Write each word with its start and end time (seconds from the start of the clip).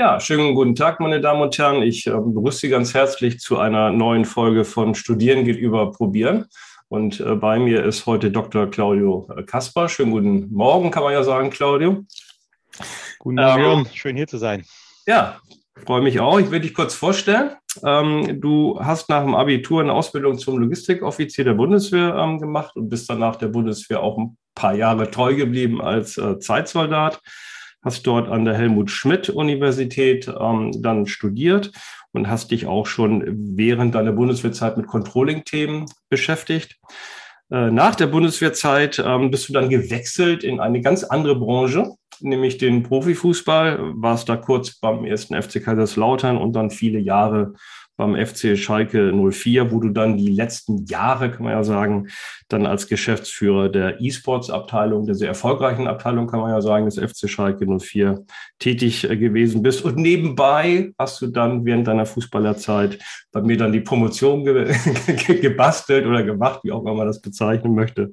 Ja, 0.00 0.20
schönen 0.20 0.54
guten 0.54 0.76
Tag, 0.76 1.00
meine 1.00 1.20
Damen 1.20 1.42
und 1.42 1.58
Herren. 1.58 1.82
Ich 1.82 2.06
äh, 2.06 2.10
begrüße 2.12 2.58
Sie 2.58 2.68
ganz 2.68 2.94
herzlich 2.94 3.40
zu 3.40 3.58
einer 3.58 3.90
neuen 3.90 4.24
Folge 4.24 4.64
von 4.64 4.94
Studieren 4.94 5.44
geht 5.44 5.56
über 5.56 5.90
Probieren. 5.90 6.44
Und 6.86 7.18
äh, 7.18 7.34
bei 7.34 7.58
mir 7.58 7.84
ist 7.84 8.06
heute 8.06 8.30
Dr. 8.30 8.70
Claudio 8.70 9.28
äh, 9.36 9.42
Kasper. 9.42 9.88
Schönen 9.88 10.12
guten 10.12 10.54
Morgen, 10.54 10.92
kann 10.92 11.02
man 11.02 11.14
ja 11.14 11.24
sagen, 11.24 11.50
Claudio. 11.50 12.04
Guten 13.18 13.34
Morgen, 13.34 13.80
ähm, 13.80 13.86
schön 13.92 14.14
hier 14.14 14.28
zu 14.28 14.38
sein. 14.38 14.64
Ja, 15.04 15.40
freue 15.84 16.02
mich 16.02 16.20
auch. 16.20 16.38
Ich 16.38 16.52
will 16.52 16.60
dich 16.60 16.74
kurz 16.74 16.94
vorstellen. 16.94 17.56
Ähm, 17.84 18.40
du 18.40 18.78
hast 18.80 19.08
nach 19.08 19.24
dem 19.24 19.34
Abitur 19.34 19.80
eine 19.80 19.94
Ausbildung 19.94 20.38
zum 20.38 20.58
Logistikoffizier 20.58 21.42
der 21.42 21.54
Bundeswehr 21.54 22.14
ähm, 22.14 22.38
gemacht 22.38 22.76
und 22.76 22.88
bist 22.88 23.10
danach 23.10 23.34
der 23.34 23.48
Bundeswehr 23.48 24.00
auch 24.00 24.16
ein 24.16 24.36
paar 24.54 24.74
Jahre 24.74 25.10
treu 25.10 25.34
geblieben 25.34 25.82
als 25.82 26.16
äh, 26.18 26.38
Zeitsoldat 26.38 27.20
hast 27.82 28.06
dort 28.06 28.28
an 28.28 28.44
der 28.44 28.54
Helmut 28.54 28.90
Schmidt 28.90 29.30
Universität 29.30 30.28
ähm, 30.28 30.72
dann 30.82 31.06
studiert 31.06 31.72
und 32.12 32.28
hast 32.28 32.50
dich 32.50 32.66
auch 32.66 32.86
schon 32.86 33.24
während 33.56 33.94
deiner 33.94 34.12
Bundeswehrzeit 34.12 34.76
mit 34.76 34.86
Controlling-Themen 34.86 35.86
beschäftigt. 36.08 36.78
Äh, 37.50 37.70
nach 37.70 37.94
der 37.94 38.08
Bundeswehrzeit 38.08 39.02
ähm, 39.04 39.30
bist 39.30 39.48
du 39.48 39.52
dann 39.52 39.70
gewechselt 39.70 40.44
in 40.44 40.60
eine 40.60 40.80
ganz 40.80 41.04
andere 41.04 41.38
Branche, 41.38 41.94
nämlich 42.22 42.58
den 42.58 42.82
Profifußball. 42.82 43.92
Warst 43.94 44.28
da 44.28 44.36
kurz 44.36 44.78
beim 44.78 45.04
ersten 45.04 45.40
FC 45.40 45.62
Kaiserslautern 45.62 46.36
und 46.36 46.54
dann 46.54 46.70
viele 46.70 46.98
Jahre 46.98 47.54
beim 47.98 48.14
FC 48.14 48.56
Schalke 48.56 49.12
04, 49.12 49.72
wo 49.72 49.80
du 49.80 49.90
dann 49.90 50.16
die 50.16 50.30
letzten 50.30 50.86
Jahre, 50.86 51.32
kann 51.32 51.42
man 51.42 51.52
ja 51.52 51.64
sagen, 51.64 52.08
dann 52.48 52.64
als 52.64 52.86
Geschäftsführer 52.86 53.68
der 53.68 54.00
E-Sports-Abteilung, 54.00 55.04
der 55.04 55.16
sehr 55.16 55.28
erfolgreichen 55.28 55.88
Abteilung, 55.88 56.28
kann 56.28 56.40
man 56.40 56.52
ja 56.52 56.60
sagen, 56.60 56.86
des 56.86 56.96
FC 56.96 57.28
Schalke 57.28 57.66
04 57.66 58.24
tätig 58.60 59.10
äh, 59.10 59.16
gewesen 59.16 59.62
bist. 59.62 59.84
Und 59.84 59.96
nebenbei 59.96 60.92
hast 60.96 61.20
du 61.20 61.26
dann 61.26 61.64
während 61.64 61.88
deiner 61.88 62.06
Fußballerzeit 62.06 63.00
bei 63.32 63.42
mir 63.42 63.56
dann 63.56 63.72
die 63.72 63.80
Promotion 63.80 64.44
ge 64.44 64.72
gebastelt 65.42 66.06
oder 66.06 66.22
gemacht, 66.22 66.60
wie 66.62 66.70
auch 66.70 66.82
immer 66.82 66.94
man 66.94 67.08
das 67.08 67.20
bezeichnen 67.20 67.74
möchte. 67.74 68.10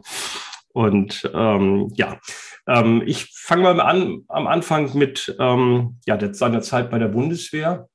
Und 0.74 1.30
ähm, 1.34 1.92
ja, 1.96 2.20
ähm, 2.68 3.04
ich 3.06 3.32
fange 3.34 3.64
mal 3.64 3.80
an 3.80 4.24
am 4.28 4.48
Anfang 4.48 4.98
mit 4.98 5.36
ähm, 5.40 5.98
ja, 6.06 6.18
der, 6.18 6.34
seiner 6.34 6.62
Zeit 6.62 6.90
bei 6.90 7.00
der 7.00 7.08
Bundeswehr 7.08 7.88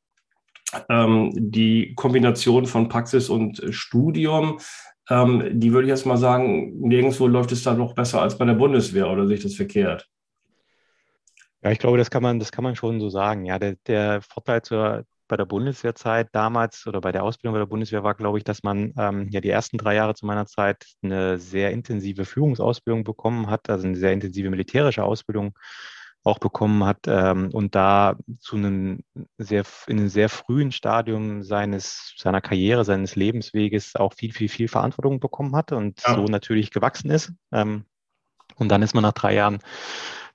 ähm, 0.88 1.32
die 1.34 1.94
Kombination 1.94 2.66
von 2.66 2.88
Praxis 2.88 3.28
und 3.28 3.62
Studium, 3.70 4.60
ähm, 5.08 5.58
die 5.58 5.72
würde 5.72 5.86
ich 5.86 5.90
jetzt 5.90 6.06
mal 6.06 6.16
sagen, 6.16 6.78
nirgendwo 6.80 7.26
läuft 7.26 7.52
es 7.52 7.62
da 7.62 7.74
noch 7.74 7.94
besser 7.94 8.22
als 8.22 8.38
bei 8.38 8.44
der 8.44 8.54
Bundeswehr 8.54 9.10
oder 9.10 9.26
sich 9.26 9.42
das 9.42 9.54
verkehrt. 9.54 10.08
Ja, 11.62 11.70
ich 11.70 11.78
glaube, 11.78 11.98
das 11.98 12.10
kann 12.10 12.22
man, 12.22 12.38
das 12.38 12.52
kann 12.52 12.64
man 12.64 12.76
schon 12.76 13.00
so 13.00 13.10
sagen. 13.10 13.44
Ja, 13.44 13.58
der, 13.58 13.76
der 13.86 14.22
Vorteil 14.22 14.62
zur, 14.62 15.04
bei 15.30 15.36
der 15.36 15.46
Bundeswehrzeit 15.46 16.28
damals 16.32 16.86
oder 16.86 17.00
bei 17.00 17.12
der 17.12 17.22
Ausbildung 17.22 17.54
bei 17.54 17.60
der 17.60 17.66
Bundeswehr 17.66 18.02
war, 18.02 18.14
glaube 18.14 18.38
ich, 18.38 18.44
dass 18.44 18.62
man 18.62 18.92
ähm, 18.98 19.28
ja 19.30 19.40
die 19.40 19.48
ersten 19.48 19.78
drei 19.78 19.94
Jahre 19.94 20.14
zu 20.14 20.26
meiner 20.26 20.46
Zeit 20.46 20.84
eine 21.02 21.38
sehr 21.38 21.70
intensive 21.70 22.24
Führungsausbildung 22.24 23.04
bekommen 23.04 23.48
hat, 23.48 23.70
also 23.70 23.86
eine 23.86 23.96
sehr 23.96 24.12
intensive 24.12 24.50
militärische 24.50 25.04
Ausbildung 25.04 25.56
auch 26.22 26.38
bekommen 26.38 26.84
hat 26.84 26.98
ähm, 27.06 27.50
und 27.52 27.74
da 27.74 28.16
zu 28.40 28.56
einem 28.56 29.04
sehr, 29.38 29.64
in 29.86 29.98
einem 29.98 30.08
sehr 30.08 30.28
frühen 30.28 30.72
Stadium 30.72 31.42
seines, 31.42 32.14
seiner 32.18 32.40
Karriere, 32.40 32.84
seines 32.84 33.16
Lebensweges 33.16 33.96
auch 33.96 34.12
viel, 34.12 34.32
viel, 34.32 34.48
viel 34.48 34.68
Verantwortung 34.68 35.20
bekommen 35.20 35.56
hat 35.56 35.72
und 35.72 36.02
ja. 36.06 36.14
so 36.14 36.24
natürlich 36.24 36.72
gewachsen 36.72 37.10
ist. 37.10 37.32
Ähm, 37.52 37.84
und 38.60 38.68
dann 38.68 38.82
ist 38.82 38.94
man 38.94 39.02
nach 39.02 39.12
drei 39.12 39.34
Jahren 39.34 39.58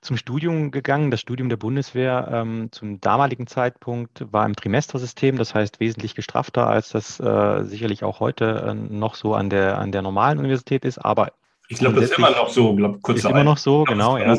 zum 0.02 0.16
Studium 0.16 0.70
gegangen. 0.70 1.10
Das 1.10 1.20
Studium 1.20 1.48
der 1.48 1.56
Bundeswehr 1.56 2.28
ähm, 2.32 2.68
zum 2.70 3.00
damaligen 3.00 3.46
Zeitpunkt 3.46 4.24
war 4.32 4.44
im 4.46 4.54
Trimestersystem, 4.54 5.36
das 5.36 5.54
heißt 5.54 5.80
wesentlich 5.80 6.14
gestrafter, 6.14 6.66
als 6.66 6.90
das 6.90 7.18
äh, 7.20 7.64
sicherlich 7.64 8.04
auch 8.04 8.20
heute 8.20 8.66
äh, 8.68 8.74
noch 8.74 9.14
so 9.14 9.34
an 9.34 9.50
der, 9.50 9.78
an 9.78 9.92
der 9.92 10.02
normalen 10.02 10.38
Universität 10.38 10.84
ist, 10.84 10.98
aber 10.98 11.32
ich 11.68 11.78
glaube, 11.78 11.96
das 11.96 12.10
ist 12.10 12.18
immer 12.18 12.30
noch 12.30 12.48
so. 12.48 12.76
Glaub, 12.76 13.02
kurz 13.02 13.18
ist 13.18 13.24
immer 13.24 13.42
noch 13.42 13.58
so, 13.58 13.82
genau. 13.82 14.16
Ja. 14.18 14.36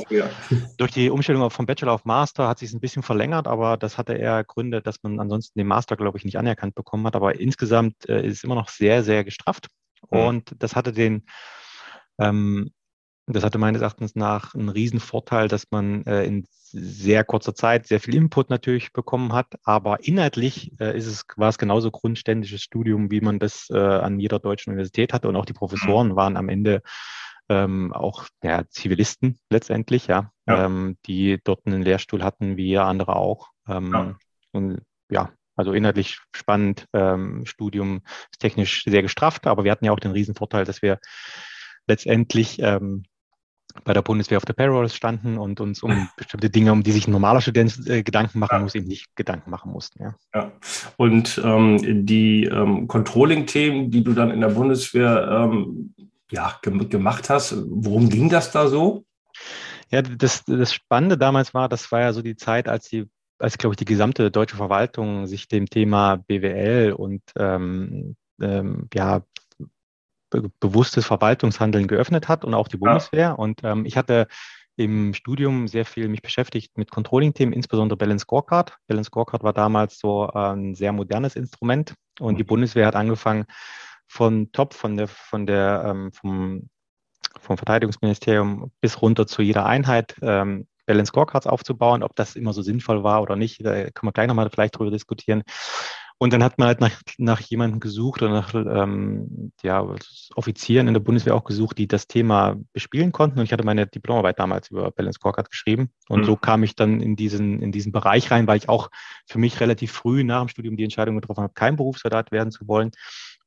Durch 0.77 0.91
die 0.91 1.09
Umstellung 1.09 1.49
vom 1.49 1.65
Bachelor 1.65 1.91
auf 1.91 2.05
Master 2.05 2.47
hat 2.47 2.59
sich 2.59 2.69
es 2.69 2.73
ein 2.73 2.79
bisschen 2.79 3.03
verlängert, 3.03 3.47
aber 3.47 3.75
das 3.75 3.97
hatte 3.97 4.13
eher 4.13 4.45
Gründe, 4.45 4.81
dass 4.81 5.03
man 5.03 5.19
ansonsten 5.19 5.59
den 5.59 5.67
Master, 5.67 5.97
glaube 5.97 6.17
ich, 6.17 6.23
nicht 6.23 6.37
anerkannt 6.37 6.73
bekommen 6.73 7.05
hat. 7.05 7.17
Aber 7.17 7.37
insgesamt 7.37 8.07
äh, 8.07 8.25
ist 8.25 8.37
es 8.37 8.43
immer 8.45 8.55
noch 8.55 8.69
sehr, 8.69 9.03
sehr 9.03 9.25
gestrafft. 9.25 9.67
Mhm. 10.09 10.19
Und 10.19 10.55
das 10.59 10.77
hatte 10.77 10.93
den, 10.93 11.25
ähm, 12.17 12.71
das 13.27 13.43
hatte 13.43 13.57
meines 13.57 13.81
Erachtens 13.81 14.15
nach 14.15 14.55
einen 14.55 14.69
riesen 14.69 14.99
Vorteil, 14.99 15.49
dass 15.49 15.65
man 15.69 16.05
äh, 16.05 16.23
in 16.23 16.45
sehr 16.49 17.23
kurzer 17.23 17.53
Zeit 17.55 17.85
sehr 17.85 17.99
viel 17.99 18.15
Input 18.15 18.49
natürlich 18.49 18.93
bekommen 18.93 19.33
hat, 19.33 19.55
aber 19.63 20.03
inhaltlich 20.03 20.71
äh, 20.79 20.97
ist 20.97 21.07
es, 21.07 21.25
war 21.35 21.49
es 21.49 21.57
genauso 21.57 21.91
grundständiges 21.91 22.61
Studium, 22.61 23.11
wie 23.11 23.21
man 23.21 23.39
das 23.39 23.69
äh, 23.69 23.77
an 23.77 24.19
jeder 24.19 24.39
deutschen 24.39 24.71
Universität 24.71 25.13
hatte 25.13 25.27
und 25.27 25.35
auch 25.35 25.45
die 25.45 25.53
Professoren 25.53 26.09
mhm. 26.09 26.15
waren 26.15 26.37
am 26.37 26.49
Ende 26.49 26.81
ähm, 27.49 27.93
auch 27.93 28.25
ja, 28.43 28.67
Zivilisten 28.69 29.39
letztendlich, 29.49 30.07
ja, 30.07 30.31
ja. 30.47 30.65
Ähm, 30.65 30.97
die 31.05 31.39
dort 31.43 31.65
einen 31.65 31.81
Lehrstuhl 31.81 32.23
hatten, 32.23 32.57
wie 32.57 32.77
andere 32.77 33.15
auch. 33.15 33.49
Ähm, 33.67 33.93
ja. 33.93 34.15
Und 34.51 34.81
ja, 35.09 35.31
also 35.55 35.73
inhaltlich 35.73 36.19
spannend, 36.33 36.85
ähm, 36.93 37.45
Studium 37.45 38.01
ist 38.31 38.39
technisch 38.39 38.83
sehr 38.85 39.01
gestrafft, 39.01 39.47
aber 39.47 39.63
wir 39.63 39.71
hatten 39.71 39.85
ja 39.85 39.91
auch 39.91 39.99
den 39.99 40.11
riesen 40.11 40.35
Vorteil, 40.35 40.65
dass 40.65 40.81
wir 40.81 40.99
letztendlich 41.87 42.59
ähm, 42.59 43.03
bei 43.83 43.93
der 43.93 44.01
Bundeswehr 44.01 44.37
auf 44.37 44.45
der 44.45 44.53
Payroll 44.53 44.89
standen 44.89 45.37
und 45.37 45.59
uns 45.59 45.83
um 45.83 46.09
bestimmte 46.17 46.49
Dinge, 46.49 46.71
um 46.71 46.83
die 46.83 46.91
sich 46.91 47.07
ein 47.07 47.11
normaler 47.11 47.41
Student 47.41 47.87
äh, 47.87 48.03
Gedanken 48.03 48.39
machen 48.39 48.55
ja. 48.55 48.59
muss, 48.59 48.75
eben 48.75 48.87
nicht 48.87 49.15
Gedanken 49.15 49.49
machen 49.49 49.71
mussten. 49.71 50.03
Ja. 50.03 50.15
ja. 50.33 50.51
Und 50.97 51.41
ähm, 51.43 52.05
die 52.05 52.45
ähm, 52.45 52.87
Controlling-Themen, 52.87 53.91
die 53.91 54.03
du 54.03 54.13
dann 54.13 54.31
in 54.31 54.41
der 54.41 54.49
Bundeswehr 54.49 55.49
ähm, 55.51 55.93
ja, 56.31 56.59
gemacht 56.61 57.29
hast, 57.29 57.55
worum 57.69 58.09
ging 58.09 58.29
das 58.29 58.51
da 58.51 58.67
so? 58.67 59.05
Ja, 59.89 60.01
das, 60.01 60.43
das 60.45 60.73
Spannende 60.73 61.17
damals 61.17 61.53
war, 61.53 61.69
das 61.69 61.91
war 61.91 62.01
ja 62.01 62.13
so 62.13 62.21
die 62.21 62.35
Zeit, 62.35 62.67
als 62.67 62.89
die 62.89 63.07
als, 63.39 63.57
glaube 63.57 63.73
ich, 63.73 63.77
die 63.77 63.85
gesamte 63.85 64.31
deutsche 64.31 64.55
Verwaltung 64.55 65.27
sich 65.27 65.47
dem 65.47 65.67
Thema 65.67 66.17
BWL 66.17 66.93
und 66.93 67.21
ähm, 67.37 68.15
ähm, 68.41 68.87
ja, 68.93 69.21
be 70.29 70.49
bewusstes 70.59 71.05
Verwaltungshandeln 71.05 71.87
geöffnet 71.87 72.27
hat 72.27 72.45
und 72.45 72.53
auch 72.53 72.67
die 72.67 72.77
Bundeswehr. 72.77 73.19
Ja. 73.19 73.31
Und 73.31 73.61
ähm, 73.63 73.85
ich 73.85 73.97
hatte 73.97 74.27
im 74.77 75.13
Studium 75.15 75.67
sehr 75.67 75.85
viel 75.85 76.07
mich 76.07 76.21
beschäftigt 76.21 76.77
mit 76.77 76.91
Controlling-Themen, 76.91 77.51
insbesondere 77.51 77.97
Balance 77.97 78.23
Scorecard. 78.23 78.77
Balance 78.87 79.07
Scorecard 79.07 79.43
war 79.43 79.53
damals 79.53 79.99
so 79.99 80.29
äh, 80.33 80.37
ein 80.37 80.75
sehr 80.75 80.91
modernes 80.91 81.35
Instrument 81.35 81.95
und 82.19 82.33
mhm. 82.33 82.37
die 82.37 82.43
Bundeswehr 82.43 82.85
hat 82.85 82.95
angefangen 82.95 83.45
von 84.07 84.51
Top, 84.51 84.73
von 84.73 84.95
der, 84.95 85.07
von 85.07 85.47
der, 85.47 85.83
ähm, 85.87 86.11
vom, 86.11 86.69
vom 87.39 87.57
Verteidigungsministerium 87.57 88.71
bis 88.79 89.01
runter 89.01 89.25
zu 89.27 89.41
jeder 89.41 89.65
Einheit 89.65 90.15
ähm, 90.21 90.67
Balance 90.85 91.09
Scorecards 91.09 91.47
aufzubauen. 91.47 92.03
Ob 92.03 92.15
das 92.15 92.35
immer 92.35 92.53
so 92.53 92.61
sinnvoll 92.61 93.03
war 93.03 93.21
oder 93.21 93.35
nicht, 93.35 93.65
da 93.65 93.71
können 93.71 94.09
wir 94.09 94.13
gleich 94.13 94.27
nochmal 94.27 94.49
vielleicht 94.49 94.77
drüber 94.77 94.91
diskutieren. 94.91 95.43
Und 96.19 96.33
dann 96.33 96.43
hat 96.43 96.57
man 96.57 96.67
halt 96.67 96.81
nach, 96.81 96.99
nach 97.19 97.39
jemandem 97.41 97.79
gesucht 97.79 98.23
oder 98.23 98.31
nach 98.31 98.53
ähm, 98.53 99.51
ja, 99.61 99.87
Offizieren 100.35 100.87
in 100.87 100.95
der 100.95 101.01
Bundeswehr 101.01 101.35
auch 101.35 101.43
gesucht, 101.43 101.77
die 101.77 101.87
das 101.87 102.07
Thema 102.07 102.55
bespielen 102.73 103.11
konnten. 103.11 103.37
Und 103.37 103.45
ich 103.45 103.53
hatte 103.53 103.63
meine 103.63 103.85
Diplomarbeit 103.85 104.39
damals 104.39 104.71
über 104.71 104.89
Balance 104.91 105.17
Scorecard 105.17 105.51
geschrieben. 105.51 105.91
Und 106.09 106.21
mhm. 106.21 106.25
so 106.25 106.35
kam 106.35 106.63
ich 106.63 106.75
dann 106.75 107.01
in 107.01 107.15
diesen, 107.15 107.61
in 107.61 107.71
diesen 107.71 107.91
Bereich 107.91 108.31
rein, 108.31 108.47
weil 108.47 108.57
ich 108.57 108.67
auch 108.67 108.89
für 109.27 109.37
mich 109.37 109.59
relativ 109.59 109.91
früh 109.91 110.23
nach 110.23 110.41
dem 110.41 110.47
Studium 110.47 110.75
die 110.75 110.83
Entscheidung 110.83 111.15
getroffen 111.15 111.43
habe, 111.43 111.53
kein 111.53 111.75
Berufssoldat 111.75 112.31
werden 112.31 112.51
zu 112.51 112.67
wollen. 112.67 112.91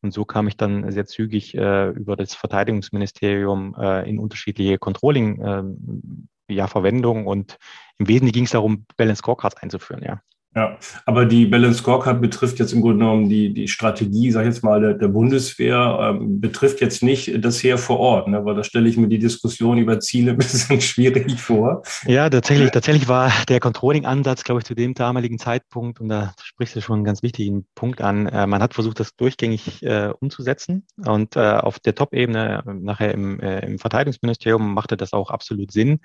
Und 0.03 0.13
so 0.13 0.25
kam 0.25 0.47
ich 0.47 0.57
dann 0.57 0.91
sehr 0.93 1.07
zügig 1.07 1.57
äh, 1.57 1.89
über 1.91 2.17
das 2.17 2.35
Verteidigungsministerium 2.35 3.75
äh, 3.79 4.09
in 4.09 4.19
unterschiedliche 4.19 4.79
Controlling 4.79 5.43
äh, 5.43 6.55
ja, 6.55 6.69
Verwendungen 6.69 7.27
und 7.27 7.59
im 7.99 8.09
Wesentlichen 8.09 8.33
ging 8.33 8.45
es 8.45 8.53
darum, 8.53 8.87
Balance 8.97 9.21
Scorecards 9.21 9.57
einzuführen, 9.57 10.03
ja. 10.03 10.23
Ja, 10.57 10.79
aber 11.07 11.27
die 11.27 11.47
Balance 11.47 11.79
Scorecard 11.79 12.21
betrifft 12.21 12.59
jetzt 12.59 12.73
im 12.73 12.81
Grunde 12.81 12.99
genommen 12.99 13.29
die, 13.29 13.55
die 13.55 13.69
Strategie, 13.69 14.33
sag 14.33 14.41
ich 14.41 14.49
jetzt 14.49 14.65
mal, 14.65 14.81
der, 14.81 14.95
der 14.95 15.07
Bundeswehr, 15.07 15.99
ähm, 16.03 16.41
betrifft 16.41 16.81
jetzt 16.81 17.05
nicht 17.05 17.45
das 17.45 17.63
Heer 17.63 17.79
vor 17.79 18.01
Ort, 18.01 18.27
ne? 18.27 18.45
weil 18.45 18.57
da 18.57 18.65
stelle 18.65 18.89
ich 18.89 18.97
mir 18.97 19.07
die 19.07 19.21
Diskussion 19.21 19.79
über 19.79 20.01
Ziele 20.01 20.31
ein 20.33 20.39
bisschen 20.39 20.81
schwierig 20.81 21.41
vor. 21.41 21.83
Ja, 22.05 22.29
tatsächlich, 22.29 22.73
tatsächlich 22.73 23.07
war 23.07 23.33
der 23.49 23.61
Controlling-Ansatz, 23.61 24.43
glaube 24.43 24.61
ich, 24.61 24.65
zu 24.65 24.75
dem 24.75 24.95
damaligen 24.95 25.39
Zeitpunkt, 25.39 26.01
und 26.01 26.09
da 26.09 26.35
sprichst 26.43 26.75
du 26.75 26.81
schon 26.81 26.97
einen 26.97 27.05
ganz 27.05 27.23
wichtigen 27.23 27.65
Punkt 27.77 28.01
an, 28.01 28.27
äh, 28.27 28.49
man 28.49 28.61
hat 28.61 28.75
versucht, 28.75 28.99
das 28.99 29.15
durchgängig 29.15 29.85
äh, 29.85 30.13
umzusetzen 30.19 30.85
und 30.97 31.37
äh, 31.37 31.41
auf 31.41 31.79
der 31.79 31.95
Top-Ebene, 31.95 32.65
nachher 32.67 33.15
im, 33.15 33.39
äh, 33.39 33.65
im 33.65 33.79
Verteidigungsministerium, 33.79 34.75
machte 34.75 34.97
das 34.97 35.13
auch 35.13 35.31
absolut 35.31 35.71
Sinn 35.71 36.01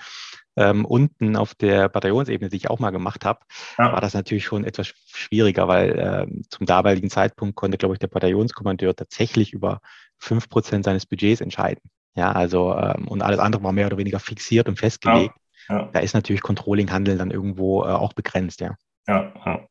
ähm, 0.55 0.85
unten 0.85 1.35
auf 1.35 1.55
der 1.55 1.89
Bataillonsebene, 1.89 2.49
die 2.49 2.57
ich 2.57 2.69
auch 2.69 2.79
mal 2.79 2.91
gemacht 2.91 3.25
habe, 3.25 3.39
ja. 3.77 3.91
war 3.91 4.01
das 4.01 4.13
natürlich 4.13 4.45
schon 4.45 4.63
etwas 4.63 4.87
schwieriger, 4.87 5.67
weil 5.67 5.97
ähm, 5.97 6.43
zum 6.49 6.65
damaligen 6.65 7.09
Zeitpunkt 7.09 7.55
konnte, 7.55 7.77
glaube 7.77 7.95
ich, 7.95 7.99
der 7.99 8.07
Bataillonskommandeur 8.07 8.95
tatsächlich 8.95 9.53
über 9.53 9.81
fünf 10.17 10.49
Prozent 10.49 10.85
seines 10.85 11.05
Budgets 11.05 11.41
entscheiden. 11.41 11.81
Ja, 12.15 12.31
also 12.31 12.75
ähm, 12.75 13.07
und 13.07 13.21
alles 13.21 13.39
andere 13.39 13.63
war 13.63 13.73
mehr 13.73 13.87
oder 13.87 13.97
weniger 13.97 14.19
fixiert 14.19 14.69
und 14.69 14.79
festgelegt. 14.79 15.33
Ja. 15.35 15.41
Ja. 15.67 15.89
Da 15.91 15.99
ist 15.99 16.13
natürlich 16.13 16.41
Controlling-Handeln 16.41 17.17
dann 17.17 17.31
irgendwo 17.31 17.83
äh, 17.83 17.87
auch 17.87 18.13
begrenzt, 18.13 18.61
ja. 18.61 18.75
Ja, 19.07 19.33
ja. 19.45 19.67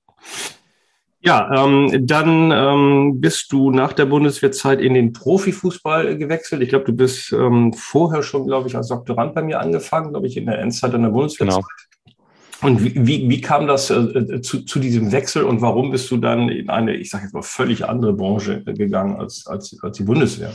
Ja, 1.27 1.65
ähm, 1.65 2.07
dann 2.07 2.51
ähm, 2.53 3.21
bist 3.21 3.51
du 3.51 3.71
nach 3.71 3.95
der 3.95 4.05
Bundeswehrzeit 4.05 4.81
in 4.81 4.93
den 4.93 5.15
Profifußball 5.15 6.19
gewechselt. 6.19 6.61
Ich 6.61 6.69
glaube, 6.69 6.85
du 6.85 6.93
bist 6.93 7.33
ähm, 7.33 7.73
vorher 7.73 8.23
schon, 8.23 8.47
glaube 8.47 8.69
ich, 8.69 8.77
als 8.77 8.89
Doktorand 8.89 9.35
bei 9.35 9.43
mir 9.43 9.59
angefangen, 9.59 10.11
glaube 10.11 10.27
ich, 10.27 10.37
in 10.37 10.45
der 10.45 10.59
Endzeit 10.59 10.93
an 10.93 11.03
der 11.03 11.09
Bundeswehrzeit. 11.09 11.63
Genau. 11.63 12.69
Und 12.69 12.85
wie, 12.85 13.07
wie, 13.07 13.29
wie 13.31 13.41
kam 13.41 13.67
das 13.67 13.89
äh, 13.89 13.95
äh, 13.95 14.41
zu, 14.43 14.67
zu 14.67 14.79
diesem 14.79 15.13
Wechsel 15.13 15.45
und 15.45 15.63
warum 15.63 15.91
bist 15.91 16.11
du 16.11 16.19
dann 16.19 16.51
in 16.51 16.69
eine, 16.69 16.95
ich 16.95 17.09
sage 17.09 17.25
jetzt 17.25 17.33
mal, 17.33 17.43
völlig 17.43 17.87
andere 17.87 18.13
Branche 18.13 18.63
gegangen 18.63 19.17
als, 19.17 19.47
als, 19.47 19.79
als 19.83 19.97
die 19.97 20.05
Bundeswehr? 20.05 20.53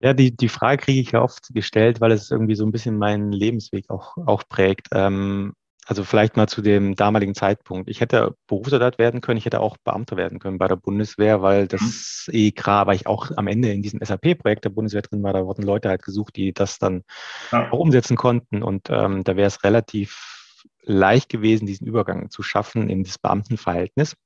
Ja, 0.00 0.14
die, 0.14 0.30
die 0.30 0.48
Frage 0.48 0.84
kriege 0.84 1.00
ich 1.00 1.10
ja 1.10 1.22
oft 1.22 1.52
gestellt, 1.52 2.00
weil 2.00 2.12
es 2.12 2.30
irgendwie 2.30 2.54
so 2.54 2.64
ein 2.64 2.70
bisschen 2.70 2.98
meinen 2.98 3.32
Lebensweg 3.32 3.90
auch, 3.90 4.16
auch 4.26 4.44
prägt. 4.48 4.88
Ähm, 4.92 5.54
also 5.88 6.02
vielleicht 6.02 6.36
mal 6.36 6.48
zu 6.48 6.62
dem 6.62 6.96
damaligen 6.96 7.36
Zeitpunkt. 7.36 7.88
Ich 7.88 8.00
hätte 8.00 8.36
Berufssoldat 8.48 8.98
werden 8.98 9.20
können, 9.20 9.38
ich 9.38 9.44
hätte 9.44 9.60
auch 9.60 9.76
Beamter 9.76 10.16
werden 10.16 10.40
können 10.40 10.58
bei 10.58 10.66
der 10.66 10.74
Bundeswehr, 10.74 11.42
weil 11.42 11.68
das 11.68 12.26
mhm. 12.26 12.34
eh 12.34 12.50
klar, 12.50 12.88
weil 12.88 12.96
ich 12.96 13.06
auch 13.06 13.30
am 13.36 13.46
Ende 13.46 13.72
in 13.72 13.82
diesem 13.82 14.00
SAP-Projekt 14.04 14.64
der 14.64 14.70
Bundeswehr 14.70 15.02
drin 15.02 15.22
war, 15.22 15.32
da 15.32 15.46
wurden 15.46 15.62
Leute 15.62 15.88
halt 15.88 16.02
gesucht, 16.02 16.34
die 16.34 16.52
das 16.52 16.80
dann 16.80 17.04
ja. 17.52 17.70
auch 17.70 17.78
umsetzen 17.78 18.16
konnten. 18.16 18.64
Und 18.64 18.88
ähm, 18.90 19.22
da 19.22 19.36
wäre 19.36 19.46
es 19.46 19.62
relativ 19.62 20.64
leicht 20.82 21.28
gewesen, 21.28 21.66
diesen 21.66 21.86
Übergang 21.86 22.30
zu 22.30 22.42
schaffen 22.42 22.90
in 22.90 23.04
das 23.04 23.18
Beamtenverhältnis. 23.18 24.16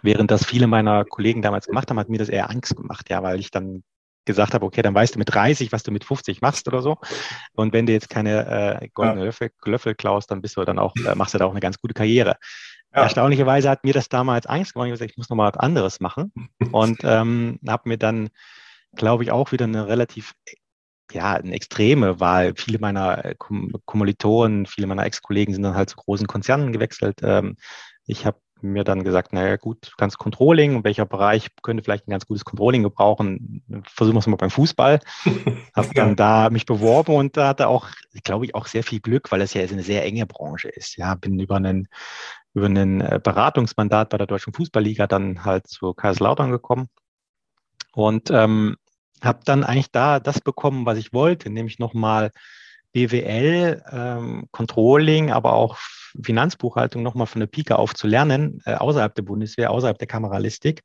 Während 0.00 0.30
das 0.30 0.46
viele 0.46 0.68
meiner 0.68 1.04
Kollegen 1.04 1.42
damals 1.42 1.66
gemacht 1.66 1.90
haben, 1.90 1.98
hat 1.98 2.08
mir 2.08 2.18
das 2.18 2.30
eher 2.30 2.48
Angst 2.48 2.76
gemacht, 2.76 3.10
ja, 3.10 3.22
weil 3.22 3.40
ich 3.40 3.50
dann 3.50 3.82
gesagt 4.24 4.54
habe, 4.54 4.64
okay, 4.64 4.82
dann 4.82 4.94
weißt 4.94 5.14
du 5.14 5.18
mit 5.18 5.32
30, 5.32 5.72
was 5.72 5.82
du 5.82 5.90
mit 5.90 6.04
50 6.04 6.40
machst 6.40 6.68
oder 6.68 6.82
so. 6.82 6.98
Und 7.54 7.72
wenn 7.72 7.86
du 7.86 7.92
jetzt 7.92 8.08
keine 8.10 8.80
äh, 8.82 8.88
goldene 8.92 9.20
ja. 9.20 9.26
Löffel, 9.26 9.50
Löffel 9.64 9.94
klaust, 9.94 10.30
dann 10.30 10.42
bist 10.42 10.56
du 10.56 10.64
dann 10.64 10.78
auch, 10.78 10.94
äh, 10.96 11.14
machst 11.14 11.34
du 11.34 11.38
da 11.38 11.46
auch 11.46 11.50
eine 11.50 11.60
ganz 11.60 11.78
gute 11.78 11.94
Karriere. 11.94 12.36
Ja. 12.94 13.02
Erstaunlicherweise 13.02 13.70
hat 13.70 13.84
mir 13.84 13.94
das 13.94 14.08
damals 14.08 14.46
Angst 14.46 14.74
gemacht. 14.74 14.88
Ich, 14.88 14.92
gesagt, 14.92 15.10
ich 15.10 15.16
muss 15.16 15.30
noch 15.30 15.36
mal 15.36 15.48
was 15.52 15.58
anderes 15.58 16.00
machen. 16.00 16.32
Und 16.72 17.00
ähm, 17.04 17.58
habe 17.66 17.88
mir 17.88 17.98
dann, 17.98 18.28
glaube 18.94 19.24
ich, 19.24 19.30
auch 19.30 19.52
wieder 19.52 19.64
eine 19.64 19.88
relativ 19.88 20.34
ja, 21.12 21.34
eine 21.34 21.52
extreme 21.52 22.20
Wahl. 22.20 22.54
Viele 22.56 22.78
meiner 22.78 23.24
äh, 23.24 23.34
Kommilitonen, 23.36 24.66
viele 24.66 24.86
meiner 24.86 25.04
Ex-Kollegen 25.04 25.52
sind 25.52 25.62
dann 25.62 25.74
halt 25.74 25.90
zu 25.90 25.96
großen 25.96 26.26
Konzernen 26.26 26.72
gewechselt. 26.72 27.20
Ähm, 27.22 27.56
ich 28.06 28.24
habe 28.26 28.38
mir 28.62 28.84
dann 28.84 29.04
gesagt, 29.04 29.32
naja 29.32 29.56
gut, 29.56 29.92
ganz 29.96 30.16
Controlling, 30.16 30.84
welcher 30.84 31.06
Bereich 31.06 31.48
könnte 31.62 31.82
vielleicht 31.82 32.06
ein 32.06 32.10
ganz 32.10 32.26
gutes 32.26 32.44
Controlling 32.44 32.82
gebrauchen? 32.82 33.62
Versuchen 33.84 34.16
wir 34.16 34.20
es 34.20 34.26
mal 34.26 34.36
beim 34.36 34.50
Fußball. 34.50 35.00
Habe 35.74 35.94
dann 35.94 36.16
da 36.16 36.50
mich 36.50 36.66
beworben 36.66 37.14
und 37.14 37.36
da 37.36 37.48
hatte 37.48 37.68
auch, 37.68 37.88
glaube 38.24 38.44
ich, 38.44 38.54
auch 38.54 38.66
sehr 38.66 38.82
viel 38.82 39.00
Glück, 39.00 39.32
weil 39.32 39.40
es 39.40 39.54
ja 39.54 39.62
eine 39.62 39.82
sehr 39.82 40.04
enge 40.04 40.26
Branche 40.26 40.68
ist. 40.68 40.96
Ja, 40.96 41.14
bin 41.14 41.38
über 41.38 41.56
einen 41.56 41.88
über 42.54 42.66
einen 42.66 43.00
äh, 43.00 43.18
Beratungsmandat 43.22 44.10
bei 44.10 44.18
der 44.18 44.26
Deutschen 44.26 44.52
Fußballliga 44.52 45.06
dann 45.06 45.44
halt 45.44 45.66
zu 45.66 45.94
Kaiserslautern 45.94 46.50
gekommen 46.50 46.88
und 47.94 48.30
ähm, 48.30 48.76
habe 49.22 49.40
dann 49.44 49.64
eigentlich 49.64 49.90
da 49.90 50.20
das 50.20 50.40
bekommen, 50.40 50.84
was 50.84 50.98
ich 50.98 51.12
wollte, 51.12 51.50
nämlich 51.50 51.78
nochmal 51.78 52.30
BWL, 52.92 53.82
ähm, 53.90 54.48
Controlling, 54.50 55.30
aber 55.30 55.54
auch 55.54 55.78
Finanzbuchhaltung 56.22 57.02
nochmal 57.02 57.26
von 57.26 57.40
der 57.40 57.46
Pike 57.46 57.78
auf 57.78 57.94
zu 57.94 58.06
lernen, 58.06 58.60
äh, 58.64 58.74
außerhalb 58.74 59.14
der 59.14 59.22
Bundeswehr, 59.22 59.70
außerhalb 59.70 59.98
der 59.98 60.08
Kameralistik. 60.08 60.82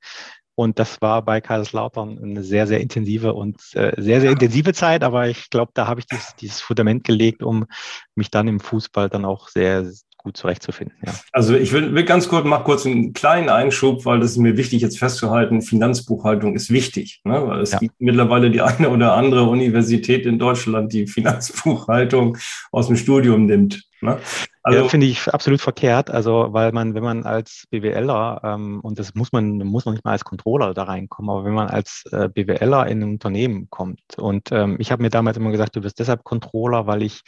Und 0.59 0.79
das 0.79 1.01
war 1.01 1.21
bei 1.21 1.39
Kaiserslautern 1.39 2.17
eine 2.17 2.43
sehr, 2.43 2.65
sehr 2.65 2.81
intensive 2.81 3.35
und 3.35 3.61
äh, 3.75 3.93
sehr, 3.97 4.21
sehr 4.21 4.31
intensive 4.31 4.73
Zeit. 4.73 5.03
Aber 5.03 5.27
ich 5.27 5.51
glaube, 5.51 5.71
da 5.75 5.85
habe 5.85 5.99
ich 5.99 6.07
dieses, 6.07 6.35
dieses 6.35 6.61
Fundament 6.61 7.03
gelegt, 7.03 7.43
um 7.43 7.67
mich 8.15 8.31
dann 8.31 8.47
im 8.47 8.59
Fußball 8.59 9.07
dann 9.07 9.23
auch 9.23 9.49
sehr 9.49 9.85
gut 10.27 10.35
zurechtzufinden. 10.35 10.97
Ja. 11.05 11.13
Also 11.31 11.55
ich 11.55 11.71
will, 11.71 11.95
will 11.95 12.03
ganz 12.03 12.27
kurz, 12.27 12.45
mach 12.45 12.65
kurz 12.65 12.85
einen 12.85 13.13
kleinen 13.13 13.47
Einschub, 13.47 14.05
weil 14.05 14.19
das 14.19 14.31
ist 14.31 14.37
mir 14.37 14.57
wichtig 14.57 14.81
jetzt 14.81 14.99
festzuhalten, 14.99 15.61
Finanzbuchhaltung 15.61 16.53
ist 16.53 16.69
wichtig, 16.69 17.21
ne? 17.23 17.47
weil 17.47 17.61
es 17.61 17.71
ja. 17.71 17.79
gibt 17.79 17.95
mittlerweile 17.99 18.51
die 18.51 18.61
eine 18.61 18.89
oder 18.89 19.13
andere 19.13 19.43
Universität 19.43 20.25
in 20.25 20.37
Deutschland, 20.37 20.91
die 20.91 21.07
Finanzbuchhaltung 21.07 22.37
aus 22.73 22.87
dem 22.87 22.97
Studium 22.97 23.45
nimmt. 23.45 23.85
Ne? 24.01 24.17
Also, 24.63 24.79
ja, 24.79 24.89
finde 24.89 25.05
ich 25.07 25.33
absolut 25.33 25.61
verkehrt. 25.61 26.11
Also, 26.11 26.47
weil 26.51 26.73
man, 26.73 26.93
wenn 26.93 27.03
man 27.03 27.23
als 27.23 27.63
BWLer, 27.69 28.41
ähm, 28.43 28.81
und 28.81 28.99
das 28.99 29.15
muss 29.15 29.31
man, 29.31 29.59
muss 29.59 29.85
man 29.85 29.93
nicht 29.93 30.03
mal 30.03 30.11
als 30.11 30.25
Controller 30.25 30.73
da 30.73 30.83
reinkommen, 30.83 31.31
aber 31.31 31.45
wenn 31.45 31.53
man 31.53 31.69
als 31.69 32.03
äh, 32.11 32.27
BWLer 32.27 32.87
in 32.87 33.01
ein 33.01 33.09
Unternehmen 33.11 33.69
kommt 33.69 34.01
und 34.17 34.51
ähm, 34.51 34.75
ich 34.79 34.91
habe 34.91 35.01
mir 35.01 35.09
damals 35.09 35.37
immer 35.37 35.51
gesagt, 35.51 35.77
du 35.77 35.81
bist 35.81 35.99
deshalb 35.99 36.25
Controller, 36.25 36.85
weil 36.85 37.01
ich 37.01 37.21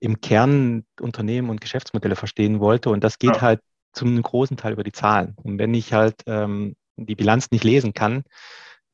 im 0.00 0.20
Kern 0.20 0.84
Unternehmen 1.00 1.50
und 1.50 1.60
Geschäftsmodelle 1.60 2.16
verstehen 2.16 2.60
wollte. 2.60 2.90
Und 2.90 3.02
das 3.02 3.18
geht 3.18 3.36
ja. 3.36 3.40
halt 3.40 3.60
zum 3.92 4.20
großen 4.20 4.56
Teil 4.56 4.72
über 4.72 4.84
die 4.84 4.92
Zahlen. 4.92 5.34
Und 5.42 5.58
wenn 5.58 5.74
ich 5.74 5.92
halt 5.92 6.22
ähm, 6.26 6.76
die 6.96 7.14
Bilanz 7.14 7.50
nicht 7.50 7.64
lesen 7.64 7.94
kann, 7.94 8.22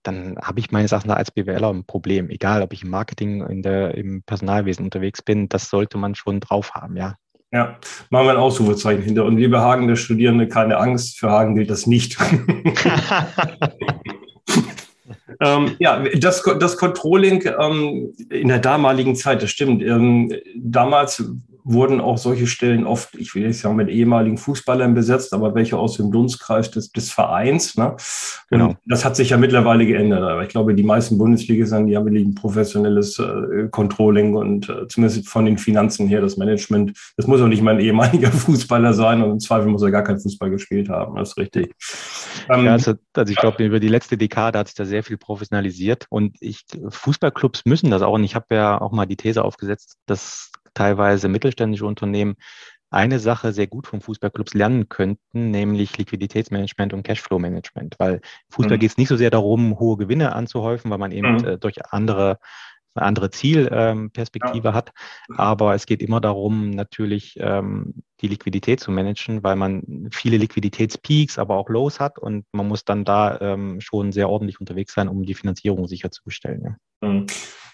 dann 0.02 0.36
habe 0.40 0.60
ich 0.60 0.70
meines 0.70 0.92
Erachtens 0.92 1.12
als 1.12 1.30
BWLer 1.30 1.70
ein 1.70 1.84
Problem. 1.84 2.30
Egal, 2.30 2.62
ob 2.62 2.72
ich 2.72 2.82
im 2.82 2.90
Marketing, 2.90 3.44
in 3.46 3.62
der, 3.62 3.94
im 3.94 4.22
Personalwesen 4.22 4.84
unterwegs 4.84 5.22
bin, 5.22 5.48
das 5.48 5.70
sollte 5.70 5.98
man 5.98 6.14
schon 6.14 6.40
drauf 6.40 6.74
haben, 6.74 6.96
ja. 6.96 7.16
Ja, 7.52 7.78
machen 8.08 8.26
wir 8.26 8.32
ein 8.32 8.38
Ausrufezeichen 8.38 9.02
hinter. 9.02 9.26
Und 9.26 9.36
liebe 9.36 9.60
Hagen 9.60 9.86
der 9.86 9.96
Studierende, 9.96 10.48
keine 10.48 10.78
Angst, 10.78 11.18
für 11.18 11.30
Hagen 11.30 11.54
gilt 11.54 11.70
das 11.70 11.86
nicht. 11.86 12.16
Ähm, 15.40 15.76
ja, 15.78 16.02
das, 16.18 16.42
das 16.58 16.76
Controlling 16.76 17.44
ähm, 17.58 18.12
in 18.30 18.48
der 18.48 18.58
damaligen 18.58 19.16
Zeit, 19.16 19.42
das 19.42 19.50
stimmt. 19.50 19.82
Ähm, 19.82 20.32
damals 20.56 21.22
wurden 21.64 22.00
auch 22.00 22.18
solche 22.18 22.46
Stellen 22.46 22.86
oft, 22.86 23.14
ich 23.14 23.34
will 23.34 23.42
jetzt 23.42 23.60
sagen, 23.60 23.76
mit 23.76 23.88
ehemaligen 23.88 24.38
Fußballern 24.38 24.94
besetzt, 24.94 25.32
aber 25.32 25.54
welche 25.54 25.78
aus 25.78 25.96
dem 25.96 26.10
Dunstkreis 26.10 26.70
des, 26.70 26.92
des 26.92 27.10
Vereins. 27.10 27.76
Ne? 27.76 27.96
Genau. 28.50 28.68
Und 28.68 28.78
das 28.86 29.04
hat 29.04 29.16
sich 29.16 29.30
ja 29.30 29.36
mittlerweile 29.36 29.86
geändert. 29.86 30.22
Aber 30.22 30.42
ich 30.42 30.48
glaube, 30.48 30.74
die 30.74 30.82
meisten 30.82 31.18
Bundesligisten, 31.18 31.86
die 31.86 31.96
haben 31.96 32.08
ein 32.08 32.34
professionelles 32.34 33.18
äh, 33.18 33.68
Controlling 33.70 34.34
und 34.34 34.68
äh, 34.68 34.88
zumindest 34.88 35.28
von 35.28 35.44
den 35.44 35.58
Finanzen 35.58 36.08
her, 36.08 36.20
das 36.20 36.36
Management. 36.36 36.96
Das 37.16 37.26
muss 37.26 37.40
auch 37.40 37.48
nicht 37.48 37.62
mal 37.62 37.74
ein 37.74 37.80
ehemaliger 37.80 38.30
Fußballer 38.32 38.94
sein 38.94 39.22
und 39.22 39.30
im 39.30 39.40
Zweifel 39.40 39.68
muss 39.68 39.82
er 39.82 39.90
gar 39.90 40.04
keinen 40.04 40.20
Fußball 40.20 40.50
gespielt 40.50 40.88
haben. 40.88 41.16
Das 41.16 41.30
ist 41.30 41.38
richtig. 41.38 41.74
Ähm, 42.48 42.64
ja, 42.64 42.72
also, 42.72 42.94
also 43.14 43.30
ich 43.30 43.38
glaube, 43.38 43.64
über 43.64 43.80
die 43.80 43.88
letzte 43.88 44.16
Dekade 44.16 44.58
hat 44.58 44.68
sich 44.68 44.76
da 44.76 44.84
sehr 44.84 45.02
viel 45.02 45.16
professionalisiert 45.16 46.06
und 46.08 46.36
ich, 46.40 46.64
Fußballclubs 46.88 47.64
müssen 47.66 47.90
das 47.90 48.02
auch. 48.02 48.14
Und 48.14 48.24
ich 48.24 48.34
habe 48.34 48.54
ja 48.54 48.80
auch 48.80 48.92
mal 48.92 49.06
die 49.06 49.16
These 49.16 49.44
aufgesetzt, 49.44 49.96
dass 50.06 50.51
teilweise 50.74 51.28
mittelständische 51.28 51.86
Unternehmen 51.86 52.36
eine 52.90 53.18
Sache 53.18 53.52
sehr 53.52 53.66
gut 53.66 53.86
von 53.86 54.02
Fußballclubs 54.02 54.52
lernen 54.52 54.88
könnten, 54.88 55.50
nämlich 55.50 55.96
Liquiditätsmanagement 55.96 56.92
und 56.92 57.02
Cashflow-Management. 57.04 57.94
Weil 57.98 58.20
Fußball 58.50 58.76
mhm. 58.76 58.80
geht 58.80 58.90
es 58.90 58.98
nicht 58.98 59.08
so 59.08 59.16
sehr 59.16 59.30
darum, 59.30 59.78
hohe 59.78 59.96
Gewinne 59.96 60.34
anzuhäufen, 60.34 60.90
weil 60.90 60.98
man 60.98 61.10
eben 61.10 61.36
mhm. 61.36 61.44
äh, 61.44 61.58
durch 61.58 61.84
andere 61.86 62.38
eine 62.94 63.06
andere 63.06 63.30
Zielperspektive 63.30 64.68
ähm, 64.68 64.72
ja. 64.72 64.74
hat. 64.74 64.92
Aber 65.36 65.74
es 65.74 65.86
geht 65.86 66.02
immer 66.02 66.20
darum, 66.20 66.70
natürlich 66.70 67.38
ähm, 67.40 68.02
die 68.20 68.28
Liquidität 68.28 68.80
zu 68.80 68.90
managen, 68.90 69.42
weil 69.42 69.56
man 69.56 70.08
viele 70.12 70.36
Liquiditätspeaks, 70.36 71.38
aber 71.38 71.56
auch 71.56 71.68
Lows 71.68 72.00
hat 72.00 72.18
und 72.18 72.44
man 72.52 72.68
muss 72.68 72.84
dann 72.84 73.04
da 73.04 73.40
ähm, 73.40 73.80
schon 73.80 74.12
sehr 74.12 74.28
ordentlich 74.28 74.60
unterwegs 74.60 74.94
sein, 74.94 75.08
um 75.08 75.24
die 75.24 75.34
Finanzierung 75.34 75.88
sicherzustellen. 75.88 76.62
Ja. 76.62 77.10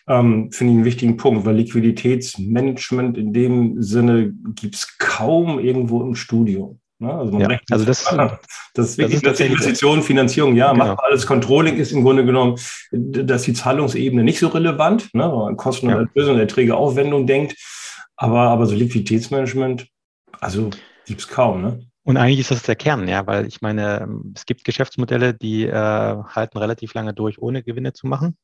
Ähm, 0.08 0.50
finde 0.52 0.72
ich 0.72 0.76
einen 0.76 0.84
wichtigen 0.84 1.16
Punkt, 1.18 1.44
weil 1.44 1.56
Liquiditätsmanagement 1.56 3.18
in 3.18 3.32
dem 3.32 3.82
Sinne 3.82 4.32
gibt 4.54 4.74
es 4.74 4.96
kaum 4.98 5.58
irgendwo 5.58 6.02
im 6.02 6.14
Studium. 6.14 6.80
Ne? 6.98 7.12
Also, 7.12 7.32
man 7.32 7.42
ja, 7.42 7.58
also 7.70 7.84
das, 7.84 8.04
das 8.74 8.90
ist 8.90 8.98
wirklich 8.98 9.20
das 9.20 9.34
ist 9.34 9.46
Investition, 9.46 10.02
Finanzierung, 10.02 10.56
ja, 10.56 10.72
genau. 10.72 10.86
macht 10.86 11.00
alles. 11.04 11.26
Controlling 11.26 11.76
ist 11.76 11.92
im 11.92 12.02
Grunde 12.02 12.24
genommen, 12.24 12.58
dass 12.90 13.42
die 13.42 13.52
Zahlungsebene 13.52 14.24
nicht 14.24 14.38
so 14.38 14.48
relevant, 14.48 15.12
ne? 15.14 15.24
wenn 15.24 15.38
man 15.38 15.56
Kosten 15.56 15.90
ja. 15.90 15.98
und 15.98 16.10
Erlöse 16.14 16.40
Erträge 16.40 16.74
Aufwendung 16.74 17.26
denkt. 17.26 17.56
Aber, 18.16 18.40
aber 18.40 18.66
so 18.66 18.74
Liquiditätsmanagement, 18.74 19.86
also 20.40 20.70
gibt 21.06 21.20
es 21.20 21.28
kaum. 21.28 21.62
Ne? 21.62 21.80
Und 22.02 22.16
eigentlich 22.16 22.40
ist 22.40 22.50
das 22.50 22.62
der 22.62 22.74
Kern, 22.74 23.06
ja, 23.06 23.26
weil 23.26 23.46
ich 23.46 23.60
meine, 23.60 24.08
es 24.34 24.46
gibt 24.46 24.64
Geschäftsmodelle, 24.64 25.34
die 25.34 25.66
äh, 25.66 25.72
halten 25.72 26.58
relativ 26.58 26.94
lange 26.94 27.12
durch, 27.12 27.38
ohne 27.38 27.62
Gewinne 27.62 27.92
zu 27.92 28.06
machen 28.06 28.36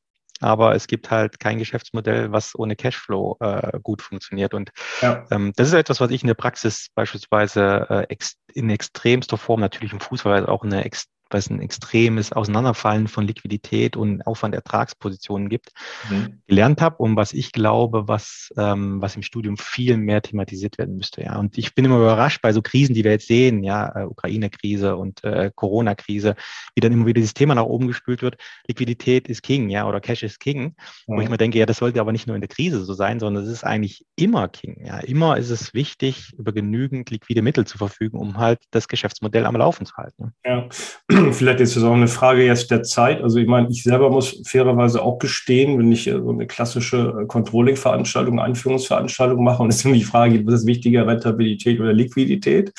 aber 0.45 0.75
es 0.75 0.87
gibt 0.87 1.11
halt 1.11 1.41
kein 1.41 1.59
Geschäftsmodell, 1.59 2.31
was 2.31 2.55
ohne 2.55 2.77
Cashflow 2.77 3.39
äh, 3.41 3.81
gut 3.83 4.03
funktioniert. 4.03 4.53
Und 4.53 4.71
ja. 5.01 5.25
ähm, 5.31 5.53
das 5.57 5.69
ist 5.69 5.75
etwas, 5.75 6.01
was 6.01 6.11
ich 6.11 6.23
in 6.23 6.27
der 6.27 6.35
Praxis 6.35 6.89
beispielsweise 6.95 7.87
äh, 7.89 8.03
ex 8.13 8.37
in 8.53 8.69
extremster 8.71 9.39
Form, 9.39 9.61
natürlich 9.61 9.93
im 9.93 10.01
Fußball, 10.01 10.35
also 10.35 10.49
auch 10.49 10.63
eine 10.63 10.85
ex 10.85 11.07
was 11.31 11.51
ein 11.51 11.61
extremes 11.61 12.33
Auseinanderfallen 12.33 13.09
von 13.09 13.27
Liquidität 13.27 13.97
und 13.97 14.27
Aufwand-Ertragspositionen 14.27 15.49
gibt, 15.49 15.71
mhm. 16.11 16.41
gelernt 16.47 16.81
habe 16.81 16.97
und 16.99 17.17
was 17.17 17.33
ich 17.33 17.53
glaube, 17.53 18.09
was, 18.09 18.53
ähm, 18.57 19.01
was 19.01 19.17
im 19.17 19.23
Studium 19.23 19.57
viel 19.57 19.97
mehr 19.97 20.23
thematisiert 20.23 20.79
werden 20.79 20.97
müsste. 20.97 21.23
Ja. 21.23 21.39
Und 21.39 21.59
ich 21.59 21.75
bin 21.75 21.85
immer 21.85 21.97
überrascht 21.97 22.41
bei 22.43 22.53
so 22.53 22.63
Krisen, 22.63 22.95
die 22.95 23.05
wir 23.05 23.13
jetzt 23.13 23.27
sehen, 23.27 23.65
ja, 23.65 24.03
äh, 24.03 24.05
Ukraine-Krise 24.05 24.97
und 24.97 25.25
äh, 25.25 25.51
Corona-Krise, 25.55 26.37
wie 26.75 26.81
dann 26.81 26.93
immer 26.93 27.07
wieder 27.07 27.21
dieses 27.21 27.35
Thema 27.35 27.55
nach 27.55 27.65
oben 27.65 27.89
gespült 27.89 28.23
wird, 28.23 28.37
Liquidität 28.69 29.29
ist 29.29 29.43
King, 29.43 29.71
ja, 29.71 29.87
oder 29.89 30.01
Cash 30.01 30.23
ist 30.23 30.41
King. 30.41 30.75
Mhm. 31.07 31.17
Wo 31.17 31.21
ich 31.21 31.29
mir 31.29 31.37
denke, 31.37 31.59
ja, 31.59 31.67
das 31.67 31.79
sollte 31.79 32.01
aber 32.01 32.13
nicht 32.13 32.27
nur 32.27 32.37
in 32.37 32.43
der 32.43 32.49
Krise 32.49 32.85
so 32.85 32.95
sein, 32.95 33.19
sondern 33.21 33.45
es 33.45 33.51
ist 33.51 33.65
eigentlich 33.65 34.05
immer 34.17 34.49
King. 34.49 34.85
Ja. 34.85 34.99
Immer 34.99 35.37
ist 35.37 35.51
es 35.51 35.75
wichtig, 35.75 36.33
über 36.39 36.53
genügend 36.53 37.11
liquide 37.11 37.43
Mittel 37.43 37.67
zu 37.67 37.79
verfügen, 37.79 38.19
um 38.19 38.39
halt 38.39 38.61
das 38.71 38.89
Geschäftsmodell 38.89 39.47
am 39.47 39.57
Laufen 39.57 39.87
zu 39.87 39.95
halten. 39.97 40.33
Ja, 40.45 40.69
vielleicht 41.33 41.61
ist 41.61 41.77
es 41.77 41.83
auch 41.83 41.95
eine 41.95 42.09
Frage 42.09 42.45
jetzt 42.45 42.71
der 42.71 42.83
Zeit. 42.83 43.23
Also 43.23 43.39
ich 43.39 43.47
meine, 43.47 43.69
ich 43.71 43.83
selber 43.83 44.11
muss 44.11 44.41
fairerweise 44.47 45.03
auch 45.03 45.19
gestehen, 45.19 45.79
wenn 45.79 45.93
ich 45.93 46.05
so 46.05 46.31
eine 46.31 46.47
klassische 46.47 47.15
äh, 47.23 47.27
Controlling-Veranstaltung, 47.27 48.41
Einführungsveranstaltung 48.41 49.43
mache 49.43 49.63
und 49.63 49.71
es 49.71 49.77
ist 49.77 49.85
immer 49.85 49.95
die 49.95 50.05
Frage, 50.05 50.45
was 50.47 50.61
ist 50.61 50.67
wichtiger, 50.67 51.07
Rentabilität 51.07 51.81
oder 51.81 51.93
Liquidität? 51.93 52.73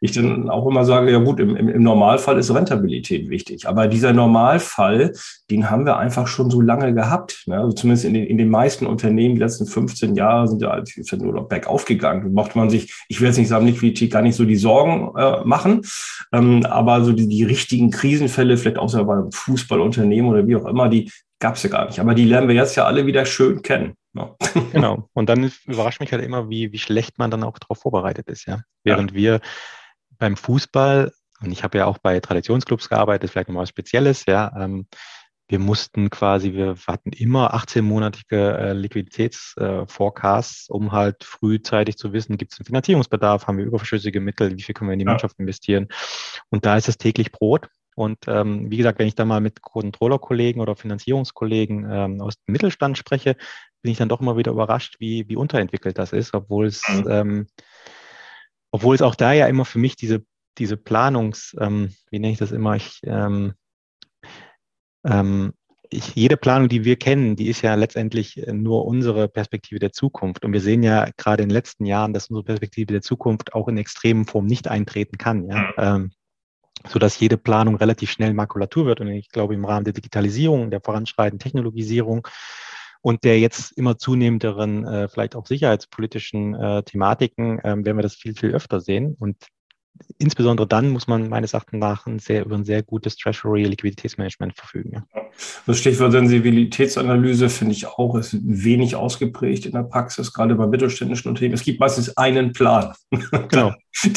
Ich 0.00 0.12
dann 0.12 0.48
auch 0.48 0.66
immer 0.66 0.84
sage, 0.84 1.10
ja 1.10 1.18
gut, 1.18 1.40
im, 1.40 1.56
im 1.56 1.82
Normalfall 1.82 2.38
ist 2.38 2.54
Rentabilität 2.54 3.28
wichtig. 3.28 3.66
Aber 3.66 3.88
dieser 3.88 4.12
Normalfall, 4.12 5.12
den 5.50 5.70
haben 5.70 5.86
wir 5.86 5.96
einfach 5.96 6.26
schon 6.26 6.50
so 6.50 6.60
lange 6.60 6.94
gehabt. 6.94 7.44
Ne? 7.46 7.58
Also 7.58 7.72
zumindest 7.72 8.04
in 8.04 8.14
den, 8.14 8.24
in 8.24 8.38
den 8.38 8.50
meisten 8.50 8.86
Unternehmen, 8.86 9.34
die 9.34 9.40
letzten 9.40 9.66
15 9.66 10.14
Jahre 10.14 10.48
sind 10.48 10.62
ja, 10.62 10.76
ja 10.78 11.16
nur 11.18 11.34
noch 11.34 11.48
bergauf 11.48 11.84
gegangen. 11.84 12.22
Da 12.22 12.28
mochte 12.28 12.58
man 12.58 12.70
sich, 12.70 12.94
ich 13.08 13.20
will 13.20 13.28
jetzt 13.28 13.38
nicht 13.38 13.48
sagen, 13.48 13.66
Liquidität 13.66 14.12
gar 14.12 14.22
nicht 14.22 14.36
so 14.36 14.44
die 14.44 14.56
Sorgen 14.56 15.16
äh, 15.16 15.44
machen, 15.44 15.82
ähm, 16.32 16.64
aber 16.66 17.04
so 17.04 17.12
die, 17.12 17.28
die 17.28 17.44
richtigen 17.44 17.90
Krisenfälle, 17.90 18.56
vielleicht 18.56 18.78
außer 18.78 19.04
beim 19.04 19.32
Fußballunternehmen 19.32 20.30
oder 20.30 20.46
wie 20.46 20.56
auch 20.56 20.66
immer, 20.66 20.88
die 20.88 21.10
gab 21.40 21.54
es 21.54 21.62
ja 21.62 21.70
gar 21.70 21.86
nicht. 21.86 22.00
Aber 22.00 22.14
die 22.14 22.24
lernen 22.24 22.48
wir 22.48 22.54
jetzt 22.54 22.76
ja 22.76 22.84
alle 22.84 23.06
wieder 23.06 23.24
schön 23.24 23.62
kennen. 23.62 23.94
Ja. 24.14 24.36
Genau. 24.72 25.08
Und 25.12 25.28
dann 25.28 25.50
überrascht 25.66 26.00
mich 26.00 26.12
halt 26.12 26.24
immer, 26.24 26.48
wie, 26.50 26.72
wie 26.72 26.78
schlecht 26.78 27.18
man 27.18 27.30
dann 27.30 27.44
auch 27.44 27.58
darauf 27.58 27.78
vorbereitet 27.78 28.28
ist, 28.28 28.46
ja. 28.46 28.60
Während 28.84 29.12
ja. 29.12 29.16
wir 29.16 29.40
beim 30.18 30.36
Fußball, 30.36 31.12
und 31.40 31.52
ich 31.52 31.62
habe 31.62 31.78
ja 31.78 31.86
auch 31.86 31.98
bei 31.98 32.20
Traditionsclubs 32.20 32.88
gearbeitet, 32.88 33.30
vielleicht 33.30 33.48
noch 33.48 33.60
was 33.60 33.68
Spezielles, 33.68 34.26
ja, 34.26 34.52
ähm, 34.58 34.86
wir 35.50 35.58
mussten 35.58 36.10
quasi, 36.10 36.52
wir 36.52 36.76
hatten 36.86 37.10
immer 37.10 37.54
18-monatige 37.54 38.56
äh, 38.56 38.72
Liquiditätsforecasts, 38.74 40.68
äh, 40.68 40.72
um 40.72 40.92
halt 40.92 41.24
frühzeitig 41.24 41.96
zu 41.96 42.12
wissen, 42.12 42.36
gibt 42.36 42.52
es 42.52 42.60
einen 42.60 42.66
Finanzierungsbedarf, 42.66 43.46
haben 43.46 43.56
wir 43.56 43.64
überschüssige 43.64 44.20
Mittel, 44.20 44.56
wie 44.56 44.62
viel 44.62 44.74
können 44.74 44.90
wir 44.90 44.92
in 44.92 44.98
die 44.98 45.06
Mannschaft 45.06 45.38
investieren. 45.38 45.88
Und 46.50 46.66
da 46.66 46.76
ist 46.76 46.88
es 46.88 46.98
täglich 46.98 47.32
Brot. 47.32 47.68
Und 47.94 48.18
ähm, 48.28 48.70
wie 48.70 48.76
gesagt, 48.76 48.98
wenn 48.98 49.08
ich 49.08 49.14
da 49.14 49.24
mal 49.24 49.40
mit 49.40 49.62
Controller-Kollegen 49.62 50.60
oder 50.60 50.76
Finanzierungskollegen 50.76 51.88
ähm, 51.90 52.20
aus 52.20 52.34
dem 52.36 52.52
Mittelstand 52.52 52.98
spreche, 52.98 53.34
bin 53.82 53.90
ich 53.90 53.98
dann 53.98 54.08
doch 54.08 54.20
immer 54.20 54.36
wieder 54.36 54.52
überrascht, 54.52 54.96
wie, 55.00 55.28
wie 55.28 55.36
unterentwickelt 55.36 55.98
das 55.98 56.12
ist, 56.12 56.34
obwohl 56.34 56.66
es 56.66 56.82
mhm. 56.88 57.06
ähm, 57.08 57.46
obwohl 58.70 58.94
es 58.94 59.02
auch 59.02 59.14
da 59.14 59.32
ja 59.32 59.46
immer 59.46 59.64
für 59.64 59.78
mich 59.78 59.96
diese, 59.96 60.24
diese 60.58 60.76
Planungs, 60.76 61.56
ähm, 61.60 61.94
wie 62.10 62.18
nenne 62.18 62.32
ich 62.32 62.38
das 62.38 62.52
immer, 62.52 62.76
ich, 62.76 63.00
ähm, 63.04 63.54
ähm, 65.04 65.52
ich, 65.90 66.14
jede 66.14 66.36
Planung, 66.36 66.68
die 66.68 66.84
wir 66.84 66.96
kennen, 66.96 67.36
die 67.36 67.48
ist 67.48 67.62
ja 67.62 67.74
letztendlich 67.74 68.46
äh, 68.46 68.52
nur 68.52 68.84
unsere 68.84 69.28
Perspektive 69.28 69.78
der 69.78 69.92
Zukunft. 69.92 70.44
Und 70.44 70.52
wir 70.52 70.60
sehen 70.60 70.82
ja 70.82 71.08
gerade 71.16 71.42
in 71.42 71.48
den 71.48 71.54
letzten 71.54 71.86
Jahren, 71.86 72.12
dass 72.12 72.28
unsere 72.28 72.44
Perspektive 72.44 72.92
der 72.92 73.02
Zukunft 73.02 73.54
auch 73.54 73.68
in 73.68 73.78
extremen 73.78 74.26
Form 74.26 74.46
nicht 74.46 74.68
eintreten 74.68 75.16
kann. 75.16 75.48
Ja? 75.48 75.56
Mhm. 75.56 75.72
Ähm, 75.78 76.10
so 76.86 76.98
dass 76.98 77.18
jede 77.18 77.36
Planung 77.36 77.76
relativ 77.76 78.10
schnell 78.10 78.34
Makulatur 78.34 78.86
wird. 78.86 79.00
Und 79.00 79.08
ich 79.08 79.30
glaube, 79.30 79.54
im 79.54 79.64
Rahmen 79.64 79.84
der 79.84 79.94
Digitalisierung, 79.94 80.70
der 80.70 80.80
voranschreitenden 80.80 81.40
Technologisierung 81.40 82.26
und 83.00 83.24
der 83.24 83.38
jetzt 83.38 83.72
immer 83.72 83.98
zunehmenderen, 83.98 84.86
äh, 84.86 85.08
vielleicht 85.08 85.36
auch 85.36 85.46
sicherheitspolitischen 85.46 86.54
äh, 86.54 86.82
Thematiken 86.82 87.58
äh, 87.60 87.76
werden 87.84 87.96
wir 87.96 88.02
das 88.02 88.14
viel, 88.14 88.34
viel 88.34 88.54
öfter 88.54 88.80
sehen. 88.80 89.16
Und 89.18 89.36
insbesondere 90.18 90.66
dann 90.66 90.90
muss 90.90 91.06
man 91.06 91.28
meines 91.28 91.52
Erachtens 91.52 91.78
nach 91.78 92.06
ein 92.06 92.18
sehr, 92.18 92.44
über 92.44 92.56
ein 92.56 92.64
sehr 92.64 92.82
gutes 92.82 93.16
Treasury-Liquiditätsmanagement 93.16 94.56
verfügen. 94.56 94.92
Ja. 94.94 95.22
Das 95.66 95.78
Stichwort 95.78 96.12
Sensibilitätsanalyse 96.12 97.48
finde 97.48 97.74
ich 97.74 97.86
auch, 97.86 98.16
ist 98.16 98.36
wenig 98.42 98.96
ausgeprägt 98.96 99.66
in 99.66 99.72
der 99.72 99.84
Praxis, 99.84 100.32
gerade 100.32 100.54
bei 100.54 100.66
mittelständischen 100.66 101.28
Unternehmen. 101.28 101.54
Es 101.54 101.62
gibt 101.62 101.80
meistens 101.80 102.16
einen 102.16 102.52
Plan. 102.52 102.92
Genau. 103.48 103.72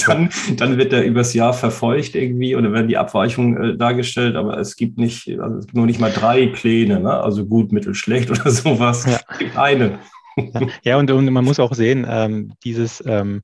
dann, 0.06 0.30
dann 0.58 0.78
wird 0.78 0.92
der 0.92 1.06
übers 1.06 1.34
Jahr 1.34 1.54
verfolgt 1.54 2.16
irgendwie 2.16 2.56
oder 2.56 2.72
werden 2.72 2.88
die 2.88 2.98
Abweichungen 2.98 3.72
äh, 3.72 3.78
dargestellt, 3.78 4.36
aber 4.36 4.58
es 4.58 4.76
gibt 4.76 4.98
nicht, 4.98 5.28
also 5.40 5.58
es 5.58 5.66
gibt 5.66 5.76
nur 5.76 5.86
nicht 5.86 6.00
mal 6.00 6.12
drei 6.12 6.48
Pläne, 6.48 7.00
ne? 7.00 7.12
also 7.12 7.46
gut, 7.46 7.72
mittel, 7.72 7.96
schlecht 7.96 8.30
oder 8.30 8.50
sowas. 8.52 9.06
Ja. 9.06 9.20
Es 9.32 9.38
gibt 9.40 9.58
einen. 9.58 10.00
ja, 10.38 10.62
ja 10.84 10.98
und, 10.98 11.10
und, 11.12 11.32
man 11.32 11.46
muss 11.46 11.60
auch 11.60 11.74
sehen, 11.74 12.06
ähm, 12.08 12.54
dieses 12.64 13.04
ähm, 13.06 13.42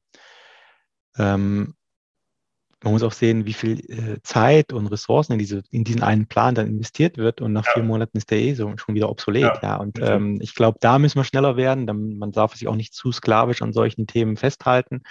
ähm, 1.17 1.73
man 2.83 2.93
muss 2.93 3.01
auch 3.01 3.11
sehen, 3.11 3.45
wie 3.45 3.53
viel 3.53 3.79
äh, 3.89 4.21
Zeit 4.21 4.71
und 4.71 4.87
Ressourcen 4.87 5.33
in, 5.33 5.39
diese, 5.39 5.63
in 5.71 5.83
diesen 5.83 6.03
einen 6.03 6.27
Plan 6.27 6.53
dann 6.53 6.67
investiert 6.67 7.17
wird 7.17 7.41
und 7.41 7.51
nach 7.51 7.65
ja. 7.65 7.71
vier 7.73 7.83
Monaten 7.83 8.17
ist 8.17 8.29
der 8.29 8.39
eh 8.39 8.53
so 8.53 8.71
schon 8.77 8.93
wieder 8.93 9.09
obsolet. 9.09 9.43
Ja, 9.43 9.59
ja. 9.63 9.75
Und 9.77 9.99
ähm, 9.99 10.37
ich 10.41 10.53
glaube, 10.53 10.77
da 10.79 10.99
müssen 10.99 11.17
wir 11.17 11.23
schneller 11.23 11.57
werden. 11.57 11.87
Dann, 11.87 12.17
man 12.17 12.31
darf 12.31 12.53
sich 12.55 12.67
auch 12.67 12.75
nicht 12.75 12.93
zu 12.93 13.11
sklavisch 13.11 13.63
an 13.63 13.73
solchen 13.73 14.05
Themen 14.05 14.37
festhalten. 14.37 15.01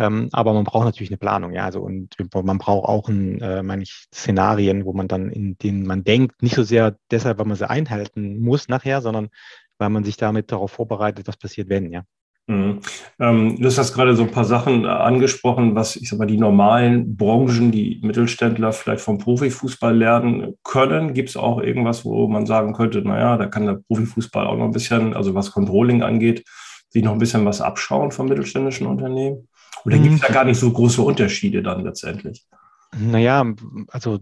Ähm, 0.00 0.28
aber 0.32 0.54
man 0.54 0.64
braucht 0.64 0.86
natürlich 0.86 1.10
eine 1.10 1.18
Planung, 1.18 1.52
ja. 1.52 1.64
Also 1.64 1.80
und 1.80 2.16
man 2.34 2.58
braucht 2.58 2.88
auch 2.88 3.08
ein, 3.08 3.40
äh, 3.40 3.62
meine 3.62 3.84
ich, 3.84 4.06
Szenarien, 4.12 4.84
wo 4.84 4.92
man 4.92 5.06
dann, 5.06 5.30
in 5.30 5.56
denen 5.58 5.86
man 5.86 6.02
denkt, 6.02 6.42
nicht 6.42 6.56
so 6.56 6.64
sehr 6.64 6.96
deshalb, 7.12 7.38
weil 7.38 7.46
man 7.46 7.56
sie 7.56 7.70
einhalten 7.70 8.40
muss 8.40 8.68
nachher, 8.68 9.02
sondern 9.02 9.28
weil 9.78 9.90
man 9.90 10.02
sich 10.02 10.16
damit 10.16 10.50
darauf 10.50 10.72
vorbereitet, 10.72 11.28
was 11.28 11.36
passiert, 11.36 11.68
wenn, 11.68 11.92
ja. 11.92 12.02
Mhm. 12.46 12.80
Ähm, 13.18 13.56
du 13.58 13.66
hast 13.66 13.94
gerade 13.94 14.14
so 14.14 14.22
ein 14.22 14.30
paar 14.30 14.44
Sachen 14.44 14.84
äh, 14.84 14.88
angesprochen, 14.88 15.74
was 15.74 15.96
ich 15.96 16.10
sag 16.10 16.18
mal, 16.18 16.26
die 16.26 16.36
normalen 16.36 17.16
Branchen, 17.16 17.72
die 17.72 18.00
Mittelständler 18.02 18.72
vielleicht 18.72 19.00
vom 19.00 19.18
Profifußball 19.18 19.96
lernen 19.96 20.54
können. 20.62 21.14
Gibt 21.14 21.30
es 21.30 21.36
auch 21.36 21.60
irgendwas, 21.60 22.04
wo 22.04 22.28
man 22.28 22.44
sagen 22.44 22.74
könnte, 22.74 23.00
naja, 23.00 23.38
da 23.38 23.46
kann 23.46 23.66
der 23.66 23.80
Profifußball 23.88 24.46
auch 24.46 24.58
noch 24.58 24.66
ein 24.66 24.72
bisschen, 24.72 25.14
also 25.14 25.34
was 25.34 25.52
Controlling 25.52 26.02
angeht, 26.02 26.44
sich 26.90 27.02
noch 27.02 27.12
ein 27.12 27.18
bisschen 27.18 27.46
was 27.46 27.62
abschauen 27.62 28.10
vom 28.10 28.28
mittelständischen 28.28 28.86
Unternehmen? 28.86 29.48
Oder 29.86 29.98
gibt 29.98 30.14
es 30.14 30.20
da 30.20 30.28
mhm. 30.28 30.34
gar 30.34 30.44
nicht 30.44 30.60
so 30.60 30.70
große 30.70 31.00
Unterschiede 31.00 31.62
dann 31.62 31.82
letztendlich? 31.82 32.44
Naja, 32.96 33.44
also 33.88 34.20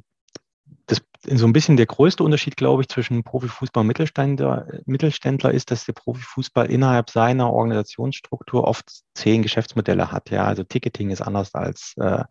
so 1.24 1.46
ein 1.46 1.52
bisschen 1.52 1.76
der 1.76 1.86
größte 1.86 2.24
Unterschied, 2.24 2.56
glaube 2.56 2.82
ich, 2.82 2.88
zwischen 2.88 3.22
Profifußball 3.22 3.82
und 3.82 3.86
Mittelständler, 3.86 4.66
Mittelständler 4.86 5.52
ist, 5.52 5.70
dass 5.70 5.84
der 5.84 5.92
Profifußball 5.92 6.70
innerhalb 6.70 7.10
seiner 7.10 7.52
Organisationsstruktur 7.52 8.64
oft 8.64 8.90
zehn 9.14 9.42
Geschäftsmodelle 9.42 10.10
hat. 10.10 10.30
Ja, 10.30 10.44
also 10.44 10.64
Ticketing 10.64 11.10
ist 11.10 11.20
anders 11.20 11.54
als 11.54 11.94
äh, 11.96 12.24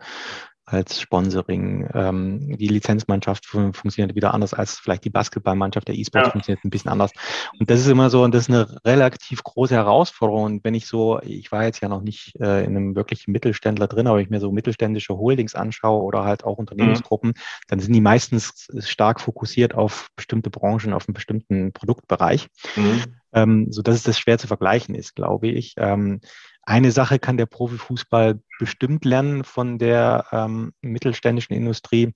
als 0.72 1.00
Sponsoring. 1.00 1.90
Ähm, 1.94 2.58
die 2.58 2.68
Lizenzmannschaft 2.68 3.46
funktioniert 3.46 4.16
wieder 4.16 4.34
anders 4.34 4.54
als 4.54 4.80
vielleicht 4.80 5.04
die 5.06 5.10
Basketballmannschaft. 5.10 5.88
Der 5.88 5.96
E-Sport 5.96 6.26
ja. 6.26 6.32
funktioniert 6.32 6.64
ein 6.64 6.70
bisschen 6.70 6.92
anders. 6.92 7.12
Und 7.60 7.70
das 7.70 7.80
ist 7.82 7.88
immer 7.88 8.10
so, 8.10 8.24
und 8.24 8.34
das 8.34 8.44
ist 8.44 8.50
eine 8.50 8.80
relativ 8.86 9.44
große 9.44 9.76
Herausforderung. 9.76 10.44
Und 10.44 10.64
wenn 10.64 10.74
ich 10.74 10.88
so, 10.88 11.20
ich 11.22 11.52
war 11.52 11.64
jetzt 11.64 11.82
ja 11.82 11.90
noch 11.90 12.02
nicht 12.02 12.40
äh, 12.40 12.64
in 12.64 12.76
einem 12.76 12.96
wirklichen 12.96 13.32
Mittelständler 13.32 13.88
drin, 13.88 14.08
aber 14.08 14.22
ich 14.22 14.30
mir 14.30 14.40
so 14.40 14.52
mittelständische 14.52 15.18
Holdings 15.18 15.56
anschaue 15.56 16.04
oder 16.04 16.24
halt 16.24 16.44
auch 16.44 16.58
Unternehmensgruppen, 16.58 17.30
mhm. 17.32 17.42
dann 17.68 17.80
sind 17.80 17.94
die 17.94 18.02
meistens 18.02 18.68
stark 18.80 19.22
fokussiert 19.22 19.76
auf 19.76 20.10
bestimmte 20.16 20.50
Branchen, 20.50 20.94
auf 20.94 21.08
einen 21.08 21.14
bestimmten 21.14 21.74
Produktbereich. 21.74 22.48
Mhm. 22.76 23.04
Ähm, 23.34 23.68
so 23.72 23.82
dass 23.82 23.96
es 23.96 24.04
das 24.04 24.20
schwer 24.20 24.38
zu 24.38 24.48
vergleichen 24.48 24.94
ist, 24.94 25.16
glaube 25.16 25.48
ich. 25.48 25.76
Ähm, 25.78 26.20
eine 26.64 26.92
Sache 26.92 27.20
kann 27.20 27.38
der 27.38 27.46
Profifußball 27.46 28.40
bestimmt 28.60 29.06
lernen 29.06 29.44
von 29.44 29.78
der 29.78 30.26
ähm, 30.32 30.74
mittelständischen 30.82 31.56
Industrie. 31.56 32.14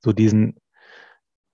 So 0.00 0.12
diesen, 0.12 0.56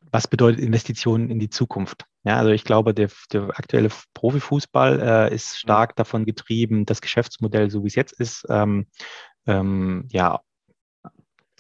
was 0.01 0.29
bedeutet 0.29 0.61
Investitionen 0.61 1.31
in 1.31 1.39
die 1.39 1.51
Zukunft? 1.51 2.07
Ja, 2.25 2.37
also 2.37 2.51
ich 2.51 2.65
glaube, 2.65 2.95
der, 2.95 3.11
der 3.33 3.51
aktuelle 3.59 3.91
Profifußball 4.15 5.01
äh, 5.01 5.35
ist 5.35 5.59
stark 5.59 5.97
davon 5.97 6.25
getrieben, 6.25 6.87
das 6.87 7.01
Geschäftsmodell, 7.01 7.71
so 7.71 7.83
wie 7.83 7.89
es 7.89 7.97
jetzt 7.97 8.13
ist, 8.13 8.47
ähm, 8.49 8.87
ähm, 9.47 10.07
ja, 10.11 10.41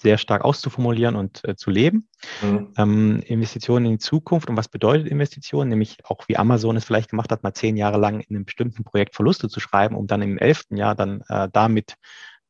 sehr 0.02 0.18
stark 0.18 0.44
auszuformulieren 0.44 1.16
und 1.16 1.42
äh, 1.48 1.56
zu 1.56 1.70
leben. 1.70 2.08
Mhm. 2.42 2.72
Ähm, 2.76 3.22
Investitionen 3.24 3.86
in 3.86 3.92
die 3.92 3.98
Zukunft. 3.98 4.50
Und 4.50 4.56
was 4.56 4.68
bedeutet 4.68 5.08
Investitionen? 5.08 5.70
Nämlich 5.70 5.98
auch 6.04 6.28
wie 6.28 6.36
Amazon 6.36 6.76
es 6.76 6.84
vielleicht 6.84 7.10
gemacht 7.10 7.32
hat, 7.32 7.42
mal 7.42 7.54
zehn 7.54 7.76
Jahre 7.76 7.98
lang 7.98 8.20
in 8.20 8.36
einem 8.36 8.44
bestimmten 8.44 8.84
Projekt 8.84 9.14
Verluste 9.14 9.48
zu 9.48 9.60
schreiben, 9.60 9.96
um 9.96 10.06
dann 10.06 10.20
im 10.20 10.38
elften 10.38 10.76
Jahr 10.76 10.94
dann 10.94 11.22
äh, 11.28 11.48
damit 11.52 11.96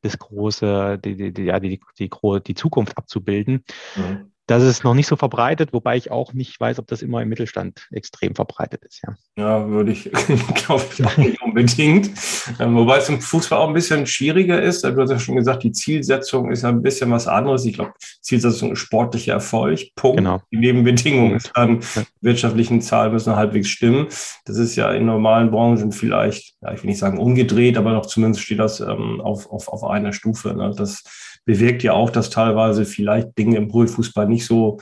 das 0.01 0.19
große, 0.19 0.99
die, 0.99 1.17
die, 1.17 1.33
die, 1.33 1.45
ja, 1.45 1.61
die, 1.61 1.81
die, 1.99 2.11
die, 2.11 2.41
die 2.45 2.55
Zukunft 2.55 2.99
abzubilden. 2.99 3.65
Mhm. 3.95 4.32
Das 4.47 4.65
ist 4.65 4.83
noch 4.83 4.95
nicht 4.95 5.07
so 5.07 5.17
verbreitet, 5.17 5.73
wobei 5.73 5.97
ich 5.97 6.11
auch 6.11 6.33
nicht 6.33 6.59
weiß, 6.59 6.79
ob 6.81 6.89
das 6.89 7.01
immer 7.03 7.23
im 7.23 7.29
Mittelstand 7.29 7.89
extrem 7.93 8.35
verbreitet 8.35 8.85
ist. 8.85 9.01
Ja, 9.07 9.15
ja 9.37 9.69
würde 9.69 9.93
ich, 9.93 10.11
glaube 10.67 10.85
ich, 10.93 11.05
auch 11.05 11.17
nicht 11.17 11.41
unbedingt. 11.43 12.11
Ähm, 12.59 12.75
wobei 12.75 12.99
es 12.99 13.09
im 13.09 13.21
Fußball 13.21 13.59
auch 13.59 13.69
ein 13.69 13.75
bisschen 13.75 14.07
schwieriger 14.07 14.61
ist. 14.61 14.83
Du 14.83 15.01
hast 15.01 15.11
ja 15.11 15.19
schon 15.19 15.37
gesagt, 15.37 15.63
die 15.63 15.73
Zielsetzung 15.73 16.51
ist 16.51 16.63
ja 16.63 16.71
ein 16.71 16.83
bisschen 16.83 17.11
was 17.13 17.29
anderes. 17.29 17.65
Ich 17.65 17.75
glaube, 17.75 17.93
Zielsetzung 18.21 18.73
ist 18.73 18.81
sportlicher 18.81 19.35
Erfolg. 19.35 19.81
Punkt. 19.95 20.19
Genau. 20.19 20.41
Die 20.51 20.59
Nebenbedingungen 20.59 21.41
dann 21.55 21.81
wirtschaftlichen 22.21 22.81
Zahlen 22.81 23.13
müssen 23.13 23.37
halbwegs 23.37 23.69
stimmen. 23.69 24.09
Das 24.45 24.57
ist 24.57 24.75
ja 24.75 24.91
in 24.93 25.07
normalen 25.07 25.51
Branchen 25.51 25.93
vielleicht, 25.93 26.55
ja, 26.63 26.73
ich 26.73 26.83
will 26.83 26.91
nicht 26.91 26.99
sagen 26.99 27.19
umgedreht, 27.19 27.77
aber 27.77 27.93
doch 27.93 28.07
zumindest 28.07 28.43
steht 28.43 28.59
das 28.59 28.81
ähm, 28.81 29.21
auf, 29.21 29.51
auf, 29.51 29.69
auf 29.69 29.85
einer 29.85 30.13
Stufe. 30.13 30.53
Ne? 30.55 30.75
Das 30.77 31.05
bewirkt 31.45 31.83
ja 31.83 31.93
auch, 31.93 32.11
dass 32.11 32.31
teilweise 32.31 32.85
vielleicht 32.85 33.37
Dinge 33.39 33.57
im 33.57 33.69
Profifußball 33.69 34.29
nicht 34.29 34.47
so 34.47 34.81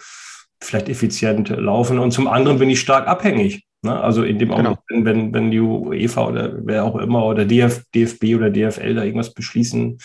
vielleicht 0.62 0.88
effizient 0.88 1.48
laufen. 1.48 1.98
Und 1.98 2.12
zum 2.12 2.28
anderen 2.28 2.58
bin 2.58 2.70
ich 2.70 2.80
stark 2.80 3.06
abhängig. 3.08 3.64
Ne? 3.82 3.98
Also 3.98 4.24
in 4.24 4.38
dem 4.38 4.50
genau. 4.50 4.70
Augenblick, 4.70 5.04
wenn, 5.04 5.32
wenn 5.32 5.50
die 5.50 5.60
UEFA 5.60 6.26
oder 6.26 6.52
wer 6.64 6.84
auch 6.84 6.96
immer 6.96 7.24
oder 7.24 7.44
DF, 7.44 7.84
DFB 7.94 8.36
oder 8.36 8.50
DFL 8.50 8.94
da 8.94 9.04
irgendwas 9.04 9.32
beschließen, 9.32 9.98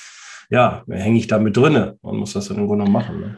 ja, 0.49 0.83
hänge 0.89 1.17
ich 1.17 1.27
da 1.27 1.39
mit 1.39 1.57
drinne 1.57 1.97
und 2.01 2.17
muss 2.17 2.33
das 2.33 2.47
dann 2.47 2.57
im 2.57 2.67
Grunde 2.67 2.89
machen. 2.89 3.19
Ne? 3.19 3.37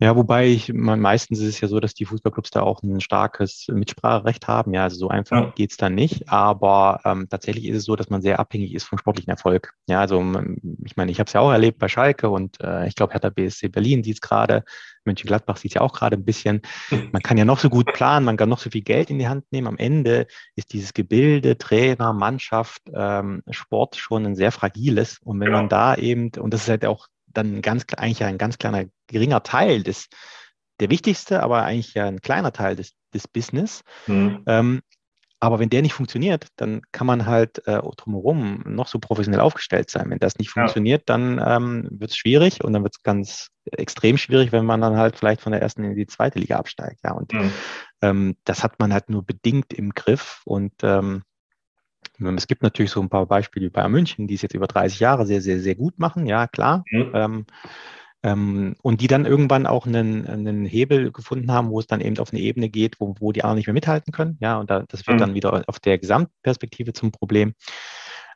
Ja, 0.00 0.16
wobei 0.16 0.48
ich, 0.48 0.72
meistens 0.72 1.38
ist 1.38 1.46
es 1.46 1.60
ja 1.60 1.68
so, 1.68 1.78
dass 1.78 1.94
die 1.94 2.04
Fußballclubs 2.04 2.50
da 2.50 2.62
auch 2.62 2.82
ein 2.82 3.00
starkes 3.00 3.66
Mitspracherecht 3.72 4.48
haben. 4.48 4.74
Ja, 4.74 4.82
also 4.82 4.96
so 4.96 5.08
einfach 5.08 5.40
ja. 5.40 5.52
geht's 5.54 5.76
dann 5.76 5.94
nicht. 5.94 6.28
Aber 6.28 7.00
ähm, 7.04 7.28
tatsächlich 7.30 7.66
ist 7.66 7.76
es 7.76 7.84
so, 7.84 7.94
dass 7.94 8.10
man 8.10 8.20
sehr 8.20 8.40
abhängig 8.40 8.74
ist 8.74 8.84
vom 8.84 8.98
sportlichen 8.98 9.30
Erfolg. 9.30 9.72
Ja, 9.86 10.00
also 10.00 10.20
ich 10.84 10.96
meine, 10.96 11.12
ich 11.12 11.20
habe 11.20 11.28
es 11.28 11.32
ja 11.32 11.40
auch 11.40 11.52
erlebt 11.52 11.78
bei 11.78 11.88
Schalke 11.88 12.28
und 12.28 12.60
äh, 12.60 12.88
ich 12.88 12.96
glaube, 12.96 13.12
Hertha 13.12 13.30
BSC 13.30 13.68
Berlin 13.68 14.02
sieht 14.02 14.16
es 14.16 14.20
gerade, 14.20 14.64
Mönchengladbach 15.04 15.58
sieht 15.58 15.72
es 15.72 15.74
ja 15.74 15.80
auch 15.80 15.92
gerade 15.92 16.16
ein 16.16 16.24
bisschen. 16.24 16.62
Man 17.12 17.22
kann 17.22 17.38
ja 17.38 17.44
noch 17.44 17.60
so 17.60 17.68
gut 17.68 17.92
planen, 17.92 18.24
man 18.24 18.36
kann 18.36 18.48
noch 18.48 18.58
so 18.58 18.70
viel 18.70 18.82
Geld 18.82 19.10
in 19.10 19.18
die 19.18 19.28
Hand 19.28 19.44
nehmen. 19.52 19.68
Am 19.68 19.76
Ende 19.76 20.26
ist 20.56 20.72
dieses 20.72 20.94
Gebilde, 20.94 21.58
Trainer, 21.58 22.12
Mannschaft, 22.12 22.82
ähm, 22.94 23.42
Sport 23.50 23.96
schon 23.96 24.26
ein 24.26 24.34
sehr 24.34 24.50
fragiles. 24.50 25.18
Und 25.22 25.40
wenn 25.40 25.52
ja. 25.52 25.56
man 25.56 25.68
da 25.68 25.94
eben, 25.94 26.30
und 26.38 26.52
das 26.52 26.62
ist 26.62 26.68
halt 26.68 26.84
auch 26.84 27.08
dann 27.34 27.62
ganz, 27.62 27.84
eigentlich 27.96 28.24
ein 28.24 28.38
ganz 28.38 28.58
kleiner, 28.58 28.84
geringer 29.06 29.42
Teil 29.42 29.82
des, 29.82 30.08
der 30.80 30.90
wichtigste, 30.90 31.42
aber 31.42 31.64
eigentlich 31.64 31.94
ja 31.94 32.06
ein 32.06 32.20
kleiner 32.20 32.52
Teil 32.52 32.76
des, 32.76 32.92
des 33.12 33.28
Business. 33.28 33.82
Mhm. 34.06 34.42
Ähm, 34.46 34.82
aber 35.44 35.58
wenn 35.58 35.68
der 35.68 35.82
nicht 35.82 35.92
funktioniert, 35.92 36.46
dann 36.56 36.80
kann 36.90 37.06
man 37.06 37.26
halt 37.26 37.66
äh, 37.66 37.78
drumherum 37.98 38.62
noch 38.66 38.86
so 38.86 38.98
professionell 38.98 39.40
aufgestellt 39.40 39.90
sein. 39.90 40.08
Wenn 40.08 40.18
das 40.18 40.38
nicht 40.38 40.48
funktioniert, 40.48 41.02
ja. 41.02 41.04
dann 41.18 41.38
ähm, 41.44 41.88
wird 41.90 42.12
es 42.12 42.16
schwierig 42.16 42.64
und 42.64 42.72
dann 42.72 42.82
wird 42.82 42.96
es 42.96 43.02
ganz 43.02 43.48
extrem 43.70 44.16
schwierig, 44.16 44.52
wenn 44.52 44.64
man 44.64 44.80
dann 44.80 44.96
halt 44.96 45.18
vielleicht 45.18 45.42
von 45.42 45.52
der 45.52 45.60
ersten 45.60 45.84
in 45.84 45.96
die 45.96 46.06
zweite 46.06 46.38
Liga 46.38 46.56
absteigt. 46.56 47.00
Ja, 47.04 47.12
und 47.12 47.34
mhm. 47.34 47.52
ähm, 48.00 48.36
das 48.44 48.62
hat 48.62 48.78
man 48.78 48.94
halt 48.94 49.10
nur 49.10 49.22
bedingt 49.22 49.74
im 49.74 49.90
Griff 49.90 50.40
und 50.46 50.72
ähm, 50.82 51.24
es 52.18 52.46
gibt 52.46 52.62
natürlich 52.62 52.90
so 52.90 53.00
ein 53.00 53.08
paar 53.08 53.26
Beispiele 53.26 53.66
wie 53.66 53.70
Bayern 53.70 53.92
München, 53.92 54.26
die 54.26 54.34
es 54.34 54.42
jetzt 54.42 54.54
über 54.54 54.66
30 54.66 55.00
Jahre 55.00 55.26
sehr, 55.26 55.40
sehr, 55.40 55.60
sehr 55.60 55.74
gut 55.74 55.98
machen, 55.98 56.26
ja 56.26 56.46
klar. 56.46 56.84
Mhm. 56.90 57.10
Ähm, 57.14 57.46
ähm, 58.22 58.74
und 58.82 59.02
die 59.02 59.06
dann 59.06 59.26
irgendwann 59.26 59.66
auch 59.66 59.86
einen, 59.86 60.26
einen 60.26 60.64
Hebel 60.64 61.12
gefunden 61.12 61.52
haben, 61.52 61.68
wo 61.70 61.78
es 61.78 61.86
dann 61.86 62.00
eben 62.00 62.18
auf 62.18 62.32
eine 62.32 62.40
Ebene 62.40 62.70
geht, 62.70 62.98
wo, 62.98 63.14
wo 63.20 63.32
die 63.32 63.42
anderen 63.42 63.56
nicht 63.56 63.66
mehr 63.66 63.74
mithalten 63.74 64.12
können. 64.12 64.38
Ja, 64.40 64.58
und 64.58 64.70
da, 64.70 64.84
das 64.88 65.06
wird 65.06 65.16
mhm. 65.16 65.20
dann 65.20 65.34
wieder 65.34 65.64
auf 65.66 65.78
der 65.78 65.98
Gesamtperspektive 65.98 66.94
zum 66.94 67.12
Problem. 67.12 67.54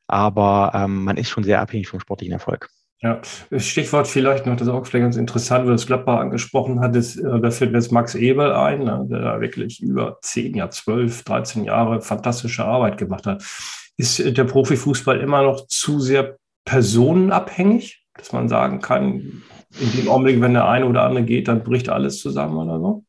Aber 0.07 0.73
ähm, 0.75 1.05
man 1.05 1.17
ist 1.17 1.31
schon 1.31 1.45
sehr 1.45 1.61
abhängig 1.61 1.89
vom 1.89 2.01
sportlichen 2.01 2.33
Erfolg. 2.33 2.69
Ja, 3.01 3.21
Stichwort 3.57 4.09
vielleicht 4.09 4.47
noch, 4.47 4.57
das 4.57 4.67
ist 4.67 4.75
auch 4.75 4.85
vielleicht 4.85 5.05
ganz 5.05 5.17
interessant, 5.17 5.67
weil 5.67 5.73
das 5.73 5.87
Gladbach 5.87 6.19
angesprochen 6.19 6.81
hat, 6.81 6.97
ist, 6.97 7.17
äh, 7.17 7.41
da 7.41 7.51
fällt 7.53 7.71
mir 7.71 7.79
jetzt 7.79 7.93
Max 7.93 8.17
Ebel 8.17 8.53
ein, 8.53 8.81
ne, 8.81 9.07
der 9.09 9.21
da 9.21 9.41
wirklich 9.41 9.81
über 9.81 10.19
zehn, 10.21 10.57
ja 10.57 10.69
zwölf, 10.69 11.23
13 11.23 11.63
Jahre 11.63 12.01
fantastische 12.01 12.65
Arbeit 12.65 12.99
gemacht 12.99 13.27
hat. 13.27 13.45
Ist 13.97 14.19
der 14.37 14.45
Profifußball 14.45 15.21
immer 15.21 15.43
noch 15.43 15.69
zu 15.69 16.01
sehr 16.01 16.39
personenabhängig, 16.65 18.05
dass 18.15 18.33
man 18.33 18.49
sagen 18.49 18.81
kann, 18.81 19.43
in 19.79 19.93
dem 19.97 20.09
Augenblick, 20.09 20.41
wenn 20.41 20.55
der 20.55 20.69
eine 20.69 20.87
oder 20.87 21.05
andere 21.05 21.25
geht, 21.25 21.47
dann 21.47 21.63
bricht 21.63 21.89
alles 21.89 22.19
zusammen 22.21 22.57
oder 22.57 22.81
so? 22.81 23.05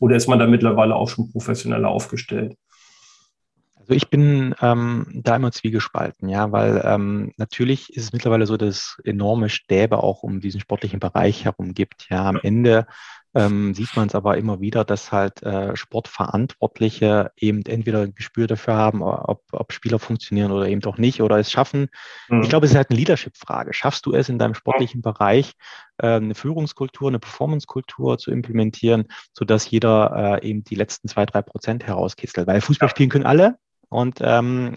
Oder 0.00 0.16
ist 0.16 0.26
man 0.26 0.40
da 0.40 0.46
mittlerweile 0.46 0.96
auch 0.96 1.08
schon 1.08 1.30
professioneller 1.30 1.88
aufgestellt? 1.88 2.56
Also 3.86 3.94
ich 3.94 4.10
bin 4.10 4.52
ähm, 4.60 5.06
da 5.14 5.36
immer 5.36 5.52
zwiegespalten, 5.52 6.28
ja, 6.28 6.50
weil 6.50 6.82
ähm, 6.84 7.32
natürlich 7.36 7.94
ist 7.94 8.02
es 8.02 8.12
mittlerweile 8.12 8.46
so, 8.46 8.56
dass 8.56 8.68
es 8.68 8.98
enorme 9.04 9.48
Stäbe 9.48 10.02
auch 10.02 10.24
um 10.24 10.40
diesen 10.40 10.60
sportlichen 10.60 10.98
Bereich 10.98 11.44
herum 11.44 11.72
gibt. 11.72 12.08
Ja, 12.10 12.24
am 12.24 12.40
Ende 12.42 12.88
ähm, 13.36 13.74
sieht 13.74 13.94
man 13.94 14.08
es 14.08 14.16
aber 14.16 14.38
immer 14.38 14.60
wieder, 14.60 14.84
dass 14.84 15.12
halt 15.12 15.40
äh, 15.44 15.76
Sportverantwortliche 15.76 17.30
eben 17.36 17.64
entweder 17.64 18.00
ein 18.00 18.14
Gespür 18.14 18.48
dafür 18.48 18.74
haben, 18.74 19.02
ob, 19.02 19.44
ob 19.52 19.72
Spieler 19.72 20.00
funktionieren 20.00 20.50
oder 20.50 20.66
eben 20.66 20.80
doch 20.80 20.98
nicht 20.98 21.22
oder 21.22 21.38
es 21.38 21.52
schaffen. 21.52 21.88
Mhm. 22.28 22.42
Ich 22.42 22.48
glaube, 22.48 22.66
es 22.66 22.72
ist 22.72 22.76
halt 22.76 22.90
eine 22.90 22.98
Leadership-Frage. 22.98 23.72
Schaffst 23.72 24.04
du 24.06 24.14
es 24.14 24.28
in 24.28 24.40
deinem 24.40 24.54
sportlichen 24.54 25.00
Bereich, 25.00 25.52
äh, 25.98 26.16
eine 26.16 26.34
Führungskultur, 26.34 27.06
eine 27.06 27.20
Performance-Kultur 27.20 28.18
zu 28.18 28.32
implementieren, 28.32 29.04
sodass 29.32 29.70
jeder 29.70 30.40
äh, 30.42 30.48
eben 30.48 30.64
die 30.64 30.74
letzten 30.74 31.06
zwei, 31.06 31.24
drei 31.24 31.42
Prozent 31.42 31.86
herauskitzelt? 31.86 32.48
Weil 32.48 32.60
Fußball 32.60 32.88
spielen 32.88 33.10
können 33.10 33.26
alle, 33.26 33.58
und 33.88 34.18
ähm, 34.20 34.74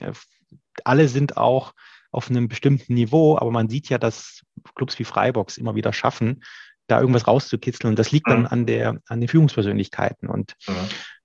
alle 0.83 1.07
sind 1.07 1.37
auch 1.37 1.73
auf 2.11 2.29
einem 2.29 2.47
bestimmten 2.47 2.93
Niveau, 2.93 3.37
aber 3.37 3.51
man 3.51 3.69
sieht 3.69 3.89
ja, 3.89 3.97
dass 3.97 4.41
Clubs 4.75 4.97
wie 4.99 5.03
Freibox 5.03 5.57
immer 5.57 5.75
wieder 5.75 5.93
schaffen, 5.93 6.43
da 6.87 6.99
irgendwas 6.99 7.27
rauszukitzeln. 7.27 7.91
Und 7.91 7.99
das 7.99 8.11
liegt 8.11 8.27
dann 8.27 8.47
an, 8.47 8.65
der, 8.65 8.99
an 9.07 9.19
den 9.19 9.27
Führungspersönlichkeiten. 9.29 10.27
Und 10.27 10.55
ja. 10.67 10.73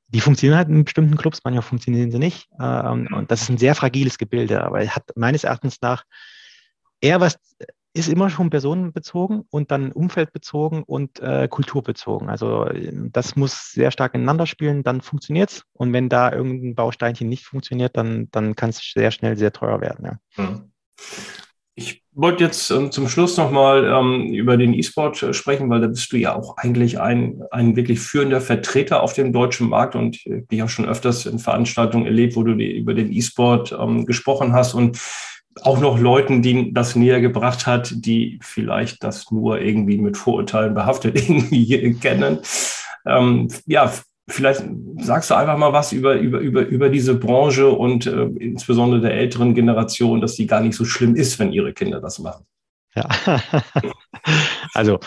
die 0.09 0.21
funktionieren 0.21 0.59
halt 0.59 0.69
in 0.69 0.85
bestimmten 0.85 1.17
Clubs, 1.17 1.41
manchmal 1.43 1.63
funktionieren 1.63 2.11
sie 2.11 2.19
nicht. 2.19 2.49
Ähm, 2.61 3.09
und 3.13 3.31
das 3.31 3.43
ist 3.43 3.49
ein 3.49 3.59
sehr 3.59 3.75
fragiles 3.75 4.19
Gebilde, 4.19 4.63
aber 4.63 4.83
er 4.83 4.95
hat 4.95 5.05
meines 5.17 5.45
Erachtens 5.45 5.81
nach 5.81 6.05
eher 7.01 7.21
was 7.21 7.39
ist 7.95 8.09
immer 8.09 8.29
schon 8.29 8.51
personenbezogen 8.51 9.45
und 9.51 9.71
dann 9.71 9.93
umfeldbezogen 9.93 10.83
und 10.83 11.21
äh, 11.21 11.47
kulturbezogen. 11.49 12.29
Also 12.29 12.69
das 13.13 13.37
muss 13.37 13.71
sehr 13.71 13.93
stark 13.93 14.15
ineinander 14.15 14.47
spielen, 14.47 14.83
dann 14.83 15.01
funktioniert 15.01 15.51
es. 15.51 15.63
Und 15.73 15.93
wenn 15.93 16.09
da 16.09 16.33
irgendein 16.33 16.75
Bausteinchen 16.75 17.29
nicht 17.29 17.45
funktioniert, 17.45 17.97
dann, 17.97 18.29
dann 18.33 18.57
kann 18.57 18.71
es 18.71 18.79
sehr 18.93 19.13
schnell 19.13 19.37
sehr 19.37 19.53
teuer 19.53 19.81
werden. 19.81 20.19
Ja. 20.37 20.65
Ich 21.77 22.05
wollte 22.13 22.45
jetzt 22.45 22.71
ähm, 22.71 22.93
zum 22.93 23.09
Schluss 23.09 23.37
nochmal 23.37 23.85
ähm, 23.85 24.33
über 24.33 24.57
den 24.57 24.75
E-Sport 24.75 25.23
äh, 25.23 25.33
sprechen, 25.33 25.69
weil 25.71 25.81
da 25.81 25.89
bist 25.89 26.13
du 26.13 26.17
ja 26.17 26.35
auch 26.35 26.57
eigentlich 26.57 27.01
ein, 27.01 27.43
ein 27.51 27.75
wirklich 27.75 27.99
führender 27.99 28.41
Vertreter 28.41 29.03
auf 29.03 29.15
dem 29.15 29.33
deutschen 29.33 29.69
Markt 29.69 29.97
und 29.97 30.25
ich 30.25 30.61
habe 30.61 30.71
schon 30.71 30.87
öfters 30.87 31.27
in 31.27 31.41
Veranstaltungen 31.41 32.07
erlebt, 32.07 32.37
wo 32.37 32.45
du 32.45 32.55
die, 32.55 32.77
über 32.77 32.95
den 32.95 33.13
E-Sport 33.13 33.77
ähm, 33.79 34.07
gesprochen 34.07 34.53
hast 34.53 34.75
und 34.75 35.01
auch 35.63 35.81
noch 35.81 35.99
Leuten, 35.99 36.43
die 36.43 36.73
das 36.73 36.97
näher 36.97 37.21
gebracht 37.21 37.67
hat, 37.67 37.93
die 37.95 38.39
vielleicht 38.43 39.03
das 39.05 39.31
nur 39.31 39.61
irgendwie 39.61 39.99
mit 39.99 40.17
Vorurteilen 40.17 40.75
behaftet 40.75 41.17
irgendwie 41.29 41.95
kennen. 41.95 42.39
Ähm, 43.07 43.49
ja, 43.67 43.93
vielleicht 44.29 44.65
sagst 44.99 45.31
du 45.31 45.35
einfach 45.35 45.59
mal 45.59 45.73
was 45.73 45.93
über, 45.93 46.15
über, 46.15 46.39
über, 46.39 46.63
über 46.63 46.89
diese 46.89 47.15
Branche 47.15 47.69
und 47.69 48.07
äh, 48.07 48.25
insbesondere 48.39 49.01
der 49.01 49.15
älteren 49.15 49.55
Generation, 49.55 50.21
dass 50.21 50.35
die 50.35 50.47
gar 50.47 50.61
nicht 50.61 50.77
so 50.77 50.85
schlimm 50.85 51.15
ist, 51.15 51.39
wenn 51.39 51.53
ihre 51.53 51.73
Kinder 51.73 52.01
das 52.01 52.19
machen. 52.19 52.45
Ja, 52.95 53.09
also 54.75 55.01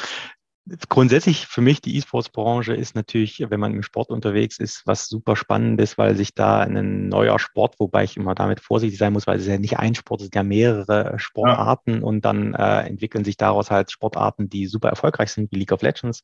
grundsätzlich 0.89 1.47
für 1.47 1.61
mich 1.61 1.81
die 1.81 1.97
E-Sports-Branche 1.97 2.73
ist 2.73 2.95
natürlich, 2.95 3.43
wenn 3.49 3.59
man 3.59 3.73
im 3.73 3.83
Sport 3.83 4.09
unterwegs 4.09 4.59
ist, 4.59 4.83
was 4.85 5.07
super 5.07 5.35
spannendes, 5.35 5.97
weil 5.97 6.15
sich 6.15 6.33
da 6.33 6.59
ein 6.59 7.09
neuer 7.09 7.39
Sport, 7.39 7.79
wobei 7.79 8.03
ich 8.03 8.17
immer 8.17 8.35
damit 8.35 8.59
vorsichtig 8.59 8.97
sein 8.97 9.13
muss, 9.13 9.27
weil 9.27 9.37
es 9.37 9.43
ist 9.43 9.49
ja 9.49 9.57
nicht 9.57 9.79
ein 9.79 9.95
Sport, 9.95 10.21
es 10.21 10.25
sind 10.25 10.35
ja 10.35 10.43
mehrere 10.43 11.17
Sportarten 11.17 11.95
ja. 11.95 12.01
und 12.01 12.25
dann 12.25 12.53
äh, 12.53 12.81
entwickeln 12.81 13.23
sich 13.23 13.37
daraus 13.37 13.71
halt 13.71 13.91
Sportarten, 13.91 14.49
die 14.49 14.67
super 14.67 14.89
erfolgreich 14.89 15.31
sind, 15.31 15.51
wie 15.51 15.57
League 15.57 15.71
of 15.71 15.81
Legends 15.81 16.23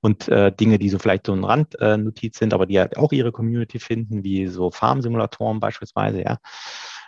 und 0.00 0.28
äh, 0.28 0.52
Dinge, 0.52 0.78
die 0.78 0.88
so 0.88 0.98
vielleicht 0.98 1.26
so 1.26 1.32
ein 1.32 1.44
Randnotiz 1.44 2.36
äh, 2.36 2.38
sind, 2.38 2.54
aber 2.54 2.66
die 2.66 2.78
halt 2.78 2.96
auch 2.96 3.12
ihre 3.12 3.32
Community 3.32 3.78
finden, 3.78 4.24
wie 4.24 4.46
so 4.48 4.70
Farm-Simulatoren 4.70 5.60
beispielsweise, 5.60 6.22
ja. 6.22 6.38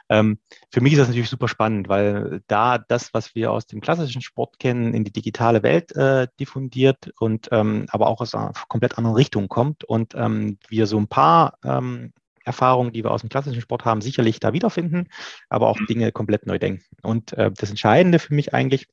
Ähm, 0.08 0.38
für 0.70 0.80
mich 0.80 0.92
ist 0.92 1.00
das 1.00 1.08
natürlich 1.08 1.30
super 1.30 1.48
spannend, 1.48 1.88
weil 1.88 2.42
da 2.46 2.78
das, 2.78 3.12
was 3.12 3.34
wir 3.34 3.52
aus 3.52 3.66
dem 3.66 3.80
klassischen 3.80 4.22
Sport 4.22 4.58
kennen, 4.58 4.94
in 4.94 5.04
die 5.04 5.12
digitale 5.12 5.62
Welt 5.62 5.94
äh, 5.96 6.28
diffundiert 6.38 7.12
und 7.18 7.48
ähm, 7.50 7.86
aber 7.90 8.06
auch 8.06 8.20
aus 8.20 8.34
einer 8.34 8.52
komplett 8.68 8.98
anderen 8.98 9.16
Richtung 9.16 9.48
kommt 9.48 9.84
und 9.84 10.14
ähm, 10.14 10.58
wir 10.68 10.86
so 10.86 10.98
ein 10.98 11.08
paar 11.08 11.58
ähm, 11.64 12.12
Erfahrungen, 12.44 12.92
die 12.92 13.02
wir 13.02 13.10
aus 13.10 13.22
dem 13.22 13.28
klassischen 13.28 13.60
Sport 13.60 13.84
haben, 13.84 14.00
sicherlich 14.00 14.38
da 14.38 14.52
wiederfinden, 14.52 15.08
aber 15.48 15.66
auch 15.66 15.78
mhm. 15.80 15.86
Dinge 15.86 16.12
komplett 16.12 16.46
neu 16.46 16.58
denken. 16.58 16.84
Und 17.02 17.32
äh, 17.32 17.50
das 17.50 17.70
Entscheidende 17.70 18.20
für 18.20 18.34
mich 18.34 18.54
eigentlich, 18.54 18.86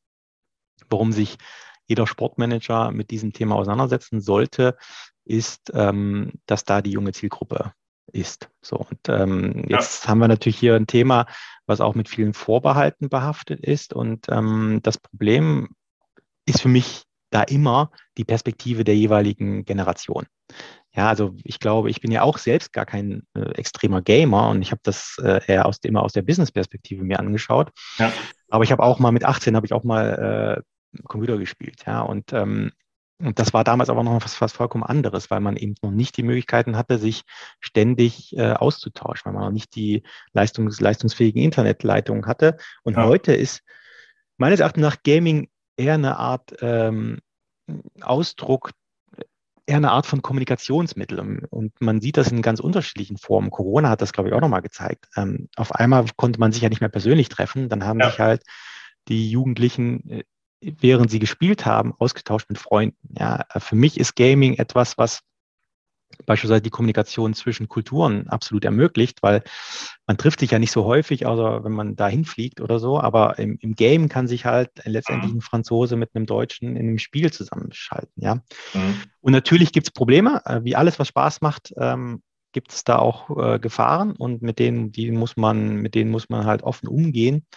warum 0.90 1.12
sich 1.12 1.38
jeder 1.86 2.08
Sportmanager 2.08 2.92
mit 2.92 3.12
diesem 3.12 3.34
Thema 3.34 3.56
auseinandersetzen 3.56 4.22
sollte, 4.22 4.76
ist, 5.26 5.72
ähm, 5.74 6.32
dass 6.48 6.66
da 6.66 6.82
die 6.82 6.92
junge 6.92 7.12
Zielgruppe 7.12 7.74
ist. 8.14 8.50
So, 8.62 8.78
und 8.78 9.00
ähm, 9.10 9.66
jetzt 9.68 10.04
ja. 10.04 10.10
haben 10.10 10.20
wir 10.20 10.28
natürlich 10.28 10.58
hier 10.58 10.76
ein 10.76 10.88
Thema, 10.88 11.26
was 11.66 11.82
auch 11.82 11.96
mit 11.96 12.10
vielen 12.10 12.34
Vorbehalten 12.34 13.10
behaftet 13.10 13.60
ist. 13.60 13.94
Und 13.94 14.28
ähm, 14.30 14.80
das 14.84 14.98
Problem 14.98 15.70
ist 16.46 16.62
für 16.62 16.70
mich 16.70 17.04
da 17.32 17.42
immer 17.42 17.92
die 18.18 18.26
Perspektive 18.26 18.84
der 18.84 18.96
jeweiligen 18.96 19.66
Generation. 19.66 20.28
Ja, 20.96 21.10
also 21.10 21.36
ich 21.44 21.60
glaube, 21.60 21.90
ich 21.90 22.02
bin 22.02 22.12
ja 22.12 22.22
auch 22.22 22.38
selbst 22.38 22.72
gar 22.72 22.86
kein 22.86 23.24
äh, 23.34 23.52
extremer 23.56 24.04
Gamer 24.04 24.50
und 24.50 24.62
ich 24.62 24.72
habe 24.72 24.82
das 24.84 25.18
äh, 25.24 25.42
eher 25.48 25.66
aus, 25.66 25.80
immer 25.82 26.04
aus 26.04 26.14
der 26.14 26.22
Business-Perspektive 26.22 27.04
mir 27.04 27.20
angeschaut. 27.20 27.72
Ja. 27.98 28.14
Aber 28.50 28.64
ich 28.64 28.72
habe 28.72 28.84
auch 28.84 29.00
mal 29.00 29.12
mit 29.12 29.26
18 29.26 29.56
habe 29.56 29.66
ich 29.66 29.74
auch 29.74 29.84
mal 29.84 30.62
äh, 30.62 31.02
Computer 31.08 31.40
gespielt, 31.40 31.84
ja. 31.88 32.02
Und, 32.02 32.32
ähm, 32.34 32.72
und 33.24 33.40
das 33.40 33.54
war 33.54 33.64
damals 33.64 33.90
aber 33.90 34.04
noch 34.04 34.24
was, 34.24 34.40
was 34.42 34.54
vollkommen 34.54 34.84
anderes, 34.84 35.32
weil 35.32 35.40
man 35.40 35.56
eben 35.58 35.76
noch 35.82 35.92
nicht 35.92 36.18
die 36.18 36.24
Möglichkeiten 36.24 36.76
hatte, 36.78 36.98
sich 36.98 37.24
ständig 37.60 38.36
äh, 38.38 38.54
auszutauschen, 38.54 39.26
weil 39.26 39.34
man 39.34 39.44
noch 39.44 39.52
nicht 39.52 39.76
die 39.76 40.04
leistungs 40.34 40.80
leistungsfähigen 40.80 41.42
Internetleitungen 41.42 42.26
hatte. 42.26 42.58
Und 42.84 42.98
ja. 42.98 43.06
heute 43.06 43.34
ist 43.34 43.62
meines 44.38 44.60
Erachtens 44.60 44.82
nach 44.82 45.04
Gaming 45.04 45.50
eher 45.78 45.96
eine 45.96 46.18
Art 46.18 46.56
ähm, 46.62 47.20
Ausdruck 48.02 48.72
eher 49.66 49.78
eine 49.78 49.92
Art 49.92 50.06
von 50.06 50.22
Kommunikationsmittel. 50.22 51.20
Und 51.50 51.80
man 51.80 52.02
sieht 52.02 52.18
das 52.18 52.32
in 52.32 52.42
ganz 52.42 52.60
unterschiedlichen 52.60 53.18
Formen. 53.18 53.50
Corona 53.50 53.90
hat 53.90 54.02
das, 54.02 54.14
glaube 54.14 54.30
ich, 54.30 54.36
auch 54.36 54.42
nochmal 54.42 54.62
gezeigt. 54.62 55.08
Ähm, 55.16 55.48
auf 55.56 55.74
einmal 55.74 56.06
konnte 56.16 56.40
man 56.40 56.52
sich 56.52 56.62
ja 56.62 56.70
nicht 56.70 56.82
mehr 56.82 56.90
persönlich 56.90 57.30
treffen. 57.30 57.70
Dann 57.70 57.86
haben 57.86 58.00
ja. 58.00 58.10
sich 58.10 58.20
halt 58.20 58.44
die 59.08 59.30
Jugendlichen, 59.30 60.10
äh, 60.10 60.24
während 60.80 61.12
sie 61.12 61.20
gespielt 61.20 61.66
haben, 61.66 61.94
ausgetauscht 61.98 62.50
mit 62.50 62.58
Freunden. 62.58 62.98
Ja, 63.18 63.46
für 63.58 63.76
mich 63.76 64.00
ist 64.00 64.16
Gaming 64.16 64.56
etwas, 64.56 64.98
was 64.98 65.22
beispielsweise 66.26 66.62
die 66.62 66.70
Kommunikation 66.70 67.34
zwischen 67.34 67.68
Kulturen 67.68 68.28
absolut 68.28 68.66
ermöglicht, 68.66 69.24
weil 69.24 69.44
man 70.08 70.18
trifft 70.18 70.40
sich 70.40 70.52
ja 70.52 70.60
nicht 70.60 70.72
so 70.72 70.86
häufig, 70.86 71.26
außer 71.26 71.64
wenn 71.64 71.72
man 71.72 71.96
dahin 71.96 72.26
fliegt 72.26 72.62
oder 72.62 72.80
so, 72.80 73.00
aber 73.00 73.40
im, 73.40 73.58
im 73.62 73.74
Game 73.74 74.10
kann 74.10 74.28
sich 74.28 74.46
halt 74.46 74.70
letztendlich 74.86 75.32
mhm. 75.32 75.40
ein 75.40 75.42
Franzose 75.42 75.96
mit 75.96 76.12
einem 76.14 76.26
Deutschen 76.26 76.76
in 76.76 76.88
einem 76.88 77.00
Spiel 77.00 77.32
zusammenschalten, 77.32 78.22
ja. 78.22 78.36
Mhm. 78.74 78.96
Und 79.22 79.32
natürlich 79.32 79.72
gibt 79.72 79.88
es 79.88 79.92
Probleme, 79.92 80.42
äh, 80.46 80.62
wie 80.64 80.76
alles, 80.76 81.00
was 81.00 81.08
Spaß 81.08 81.42
macht, 81.42 81.74
ähm, 81.78 82.22
gibt 82.52 82.72
es 82.72 82.84
da 82.84 83.00
auch 83.00 83.36
äh, 83.38 83.60
Gefahren 83.60 84.16
und 84.16 84.44
mit 84.44 84.60
denen, 84.60 84.92
die 84.92 85.12
muss 85.12 85.38
man, 85.38 85.78
mit 85.78 85.96
denen 85.96 86.12
muss 86.12 86.30
man 86.30 86.46
halt 86.46 86.62
offen 86.62 86.88
umgehen 86.88 87.48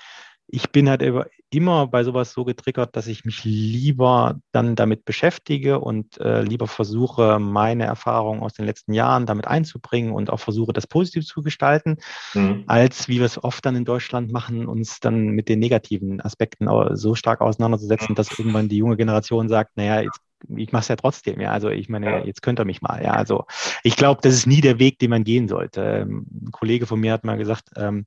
ich 0.49 0.71
bin 0.71 0.89
halt 0.89 1.03
immer 1.51 1.87
bei 1.89 2.05
sowas 2.05 2.33
so 2.33 2.45
getriggert, 2.45 2.95
dass 2.95 3.07
ich 3.07 3.25
mich 3.25 3.45
lieber 3.45 4.39
dann 4.53 4.77
damit 4.77 5.05
beschäftige 5.05 5.81
und 5.81 6.19
äh, 6.21 6.43
lieber 6.43 6.67
versuche, 6.67 7.39
meine 7.39 7.85
Erfahrungen 7.85 8.43
aus 8.43 8.55
den 8.55 8.65
letzten 8.65 8.93
Jahren 8.93 9.27
damit 9.27 9.47
einzubringen 9.47 10.13
und 10.13 10.31
auch 10.31 10.41
versuche, 10.41 10.73
das 10.73 10.87
positiv 10.87 11.27
zu 11.27 11.43
gestalten, 11.43 11.99
mhm. 12.35 12.65
als 12.67 13.09
wie 13.09 13.19
wir 13.19 13.27
es 13.27 13.43
oft 13.43 13.65
dann 13.67 13.77
in 13.77 13.85
Deutschland 13.85 14.31
machen, 14.31 14.67
uns 14.67 15.01
dann 15.01 15.29
mit 15.29 15.49
den 15.49 15.59
negativen 15.59 16.21
Aspekten 16.21 16.69
so 16.97 17.15
stark 17.15 17.41
auseinanderzusetzen, 17.41 18.15
dass 18.15 18.39
irgendwann 18.39 18.69
die 18.69 18.79
junge 18.79 18.97
Generation 18.97 19.49
sagt, 19.49 19.77
naja, 19.77 20.03
jetzt 20.03 20.21
ich 20.55 20.71
mache 20.71 20.83
es 20.83 20.89
ja 20.89 20.97
trotzdem, 20.97 21.41
ja. 21.41 21.51
Also 21.51 21.71
ich 21.71 21.89
meine, 21.89 22.25
jetzt 22.27 22.43
könnt 22.43 22.61
ihr 22.61 22.67
mich 22.67 22.83
mal, 22.83 23.03
ja. 23.03 23.13
Also 23.13 23.47
ich 23.83 23.97
glaube, 23.97 24.21
das 24.23 24.35
ist 24.35 24.47
nie 24.47 24.61
der 24.61 24.79
Weg, 24.79 24.99
den 24.99 25.11
man 25.11 25.25
gehen 25.25 25.49
sollte. 25.49 25.81
Ähm, 25.81 26.27
ein 26.31 26.53
Kollege 26.53 26.87
von 26.87 27.01
mir 27.01 27.13
hat 27.13 27.25
mal 27.25 27.39
gesagt, 27.39 27.71
ähm, 27.77 28.07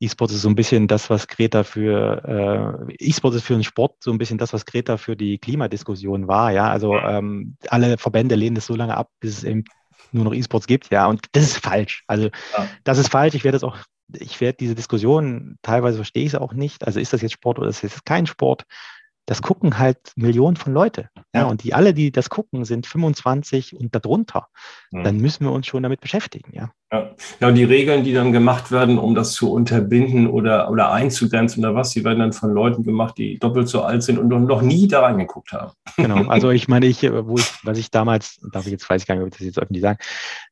E-Sport 0.00 0.30
ist 0.30 0.42
so 0.42 0.48
ein 0.48 0.54
bisschen 0.54 0.86
das, 0.86 1.10
was 1.10 1.26
Greta 1.26 1.64
für 1.64 2.86
äh, 2.88 2.94
E-Sport 2.98 3.34
ist 3.34 3.44
für 3.44 3.54
den 3.54 3.64
Sport 3.64 3.96
so 4.00 4.12
ein 4.12 4.18
bisschen 4.18 4.38
das, 4.38 4.52
was 4.52 4.64
Greta 4.64 4.96
für 4.96 5.16
die 5.16 5.38
Klimadiskussion 5.38 6.28
war. 6.28 6.52
Ja, 6.52 6.70
also 6.70 6.96
ähm, 6.96 7.56
alle 7.68 7.98
Verbände 7.98 8.36
lehnen 8.36 8.54
das 8.54 8.66
so 8.66 8.76
lange 8.76 8.96
ab, 8.96 9.10
bis 9.20 9.38
es 9.38 9.44
eben 9.44 9.64
nur 10.12 10.24
noch 10.24 10.34
E-Sports 10.34 10.66
gibt. 10.66 10.90
Ja, 10.90 11.06
und 11.06 11.26
das 11.32 11.44
ist 11.44 11.58
falsch. 11.58 12.04
Also 12.06 12.30
ja. 12.56 12.68
das 12.84 12.98
ist 12.98 13.10
falsch. 13.10 13.34
Ich 13.34 13.44
werde 13.44 13.56
das 13.56 13.64
auch, 13.64 13.78
ich 14.12 14.40
werde 14.40 14.56
diese 14.58 14.74
Diskussion 14.74 15.56
teilweise 15.62 15.96
verstehe 15.96 16.24
ich 16.24 16.34
es 16.34 16.38
auch 16.38 16.52
nicht. 16.52 16.86
Also 16.86 17.00
ist 17.00 17.12
das 17.12 17.22
jetzt 17.22 17.32
Sport 17.32 17.58
oder 17.58 17.68
ist 17.68 17.82
das 17.82 17.92
jetzt 17.92 18.04
kein 18.04 18.26
Sport? 18.26 18.64
Das 19.28 19.42
gucken 19.42 19.78
halt 19.78 19.98
Millionen 20.16 20.56
von 20.56 20.72
Leute. 20.72 21.10
Ja, 21.34 21.44
und 21.44 21.62
die 21.62 21.74
alle, 21.74 21.92
die 21.92 22.10
das 22.10 22.30
gucken, 22.30 22.64
sind 22.64 22.86
25 22.86 23.76
und 23.76 23.94
darunter. 23.94 24.48
Mhm. 24.90 25.04
Dann 25.04 25.16
müssen 25.18 25.44
wir 25.44 25.52
uns 25.52 25.66
schon 25.66 25.82
damit 25.82 26.00
beschäftigen, 26.00 26.50
ja. 26.54 26.70
Ja. 26.90 27.10
ja, 27.38 27.48
und 27.48 27.54
die 27.54 27.64
Regeln, 27.64 28.02
die 28.02 28.14
dann 28.14 28.32
gemacht 28.32 28.72
werden, 28.72 28.96
um 28.96 29.14
das 29.14 29.32
zu 29.32 29.52
unterbinden 29.52 30.26
oder, 30.26 30.70
oder 30.70 30.90
einzugrenzen 30.92 31.62
oder 31.62 31.74
was, 31.74 31.90
die 31.90 32.02
werden 32.02 32.20
dann 32.20 32.32
von 32.32 32.54
Leuten 32.54 32.82
gemacht, 32.82 33.18
die 33.18 33.38
doppelt 33.38 33.68
so 33.68 33.82
alt 33.82 34.02
sind 34.02 34.16
und 34.16 34.28
noch 34.28 34.62
nie 34.62 34.88
da 34.88 35.02
reingeguckt 35.02 35.52
haben. 35.52 35.72
Genau, 35.98 36.16
also 36.30 36.48
ich 36.48 36.66
meine, 36.66 36.86
ich, 36.86 37.02
wo 37.02 37.36
ich, 37.36 37.52
was 37.62 37.76
ich 37.76 37.90
damals, 37.90 38.40
darf 38.50 38.64
ich 38.64 38.72
jetzt 38.72 38.88
weiß 38.88 39.02
ich 39.02 39.06
gar 39.06 39.16
nicht, 39.16 39.24
ob 39.24 39.28
ich 39.28 39.36
das 39.36 39.46
jetzt 39.46 39.58
öffentlich 39.58 39.82
sagen, 39.82 39.98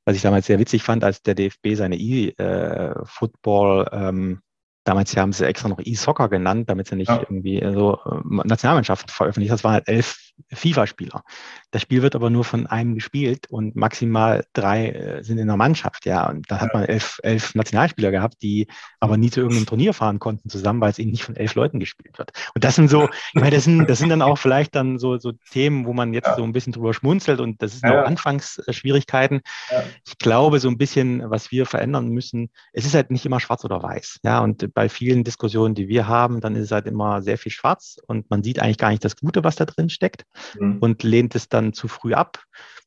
was 0.04 0.16
ich 0.16 0.20
damals 0.20 0.44
sehr 0.44 0.58
witzig 0.58 0.82
fand, 0.82 1.02
als 1.02 1.22
der 1.22 1.34
DFB 1.34 1.68
seine 1.72 1.96
E-Football 1.96 3.88
ähm, 3.92 4.42
Damals 4.86 5.16
haben 5.16 5.32
sie 5.32 5.44
extra 5.44 5.68
noch 5.68 5.80
E-Soccer 5.82 6.28
genannt, 6.28 6.70
damit 6.70 6.86
sie 6.86 6.94
nicht 6.94 7.08
ja. 7.08 7.18
irgendwie 7.20 7.60
so 7.74 7.98
äh, 8.06 8.46
Nationalmannschaften 8.46 9.12
veröffentlicht. 9.12 9.52
Das 9.52 9.64
waren 9.64 9.72
halt 9.74 9.88
elf 9.88 10.25
FIFA-Spieler. 10.52 11.22
Das 11.70 11.82
Spiel 11.82 12.02
wird 12.02 12.14
aber 12.14 12.30
nur 12.30 12.44
von 12.44 12.66
einem 12.66 12.94
gespielt 12.94 13.46
und 13.50 13.74
maximal 13.74 14.44
drei 14.52 14.90
äh, 14.90 15.24
sind 15.24 15.38
in 15.38 15.46
der 15.46 15.56
Mannschaft, 15.56 16.06
ja. 16.06 16.28
Und 16.28 16.50
da 16.50 16.60
hat 16.60 16.72
man 16.74 16.84
elf, 16.84 17.18
elf 17.22 17.54
Nationalspieler 17.54 18.10
gehabt, 18.10 18.42
die 18.42 18.68
aber 19.00 19.16
nie 19.16 19.30
zu 19.30 19.40
irgendeinem 19.40 19.66
Turnier 19.66 19.94
fahren 19.94 20.18
konnten 20.18 20.48
zusammen, 20.48 20.80
weil 20.80 20.90
es 20.90 20.98
eben 20.98 21.10
nicht 21.10 21.24
von 21.24 21.36
elf 21.36 21.54
Leuten 21.54 21.80
gespielt 21.80 22.18
wird. 22.18 22.32
Und 22.54 22.64
das 22.64 22.76
sind 22.76 22.88
so, 22.88 23.08
ich 23.34 23.40
meine, 23.40 23.50
das 23.50 23.64
sind, 23.64 23.88
das 23.88 23.98
sind 23.98 24.10
dann 24.10 24.22
auch 24.22 24.38
vielleicht 24.38 24.74
dann 24.74 24.98
so, 24.98 25.18
so 25.18 25.32
Themen, 25.50 25.86
wo 25.86 25.92
man 25.92 26.12
jetzt 26.14 26.28
ja. 26.28 26.36
so 26.36 26.44
ein 26.44 26.52
bisschen 26.52 26.72
drüber 26.72 26.94
schmunzelt 26.94 27.40
und 27.40 27.60
das 27.62 27.72
sind 27.72 27.88
ja. 27.88 28.02
auch 28.02 28.06
Anfangsschwierigkeiten. 28.06 29.40
Ja. 29.70 29.82
Ich 30.06 30.18
glaube, 30.18 30.60
so 30.60 30.68
ein 30.68 30.78
bisschen, 30.78 31.28
was 31.30 31.50
wir 31.50 31.66
verändern 31.66 32.08
müssen, 32.08 32.50
es 32.72 32.84
ist 32.84 32.94
halt 32.94 33.10
nicht 33.10 33.26
immer 33.26 33.40
schwarz 33.40 33.64
oder 33.64 33.82
weiß, 33.82 34.20
ja. 34.22 34.40
Und 34.40 34.72
bei 34.74 34.88
vielen 34.88 35.24
Diskussionen, 35.24 35.74
die 35.74 35.88
wir 35.88 36.06
haben, 36.06 36.40
dann 36.40 36.54
ist 36.54 36.64
es 36.64 36.70
halt 36.70 36.86
immer 36.86 37.22
sehr 37.22 37.38
viel 37.38 37.52
schwarz 37.52 37.96
und 38.06 38.30
man 38.30 38.42
sieht 38.42 38.60
eigentlich 38.60 38.78
gar 38.78 38.90
nicht 38.90 39.04
das 39.04 39.16
Gute, 39.16 39.42
was 39.42 39.56
da 39.56 39.64
drin 39.64 39.88
steckt 39.88 40.25
mhm. 40.58 40.78
und 40.80 41.02
lehnt 41.02 41.34
es 41.34 41.48
dann 41.48 41.72
zu 41.72 41.88
früh 41.88 42.14
ab. 42.14 42.44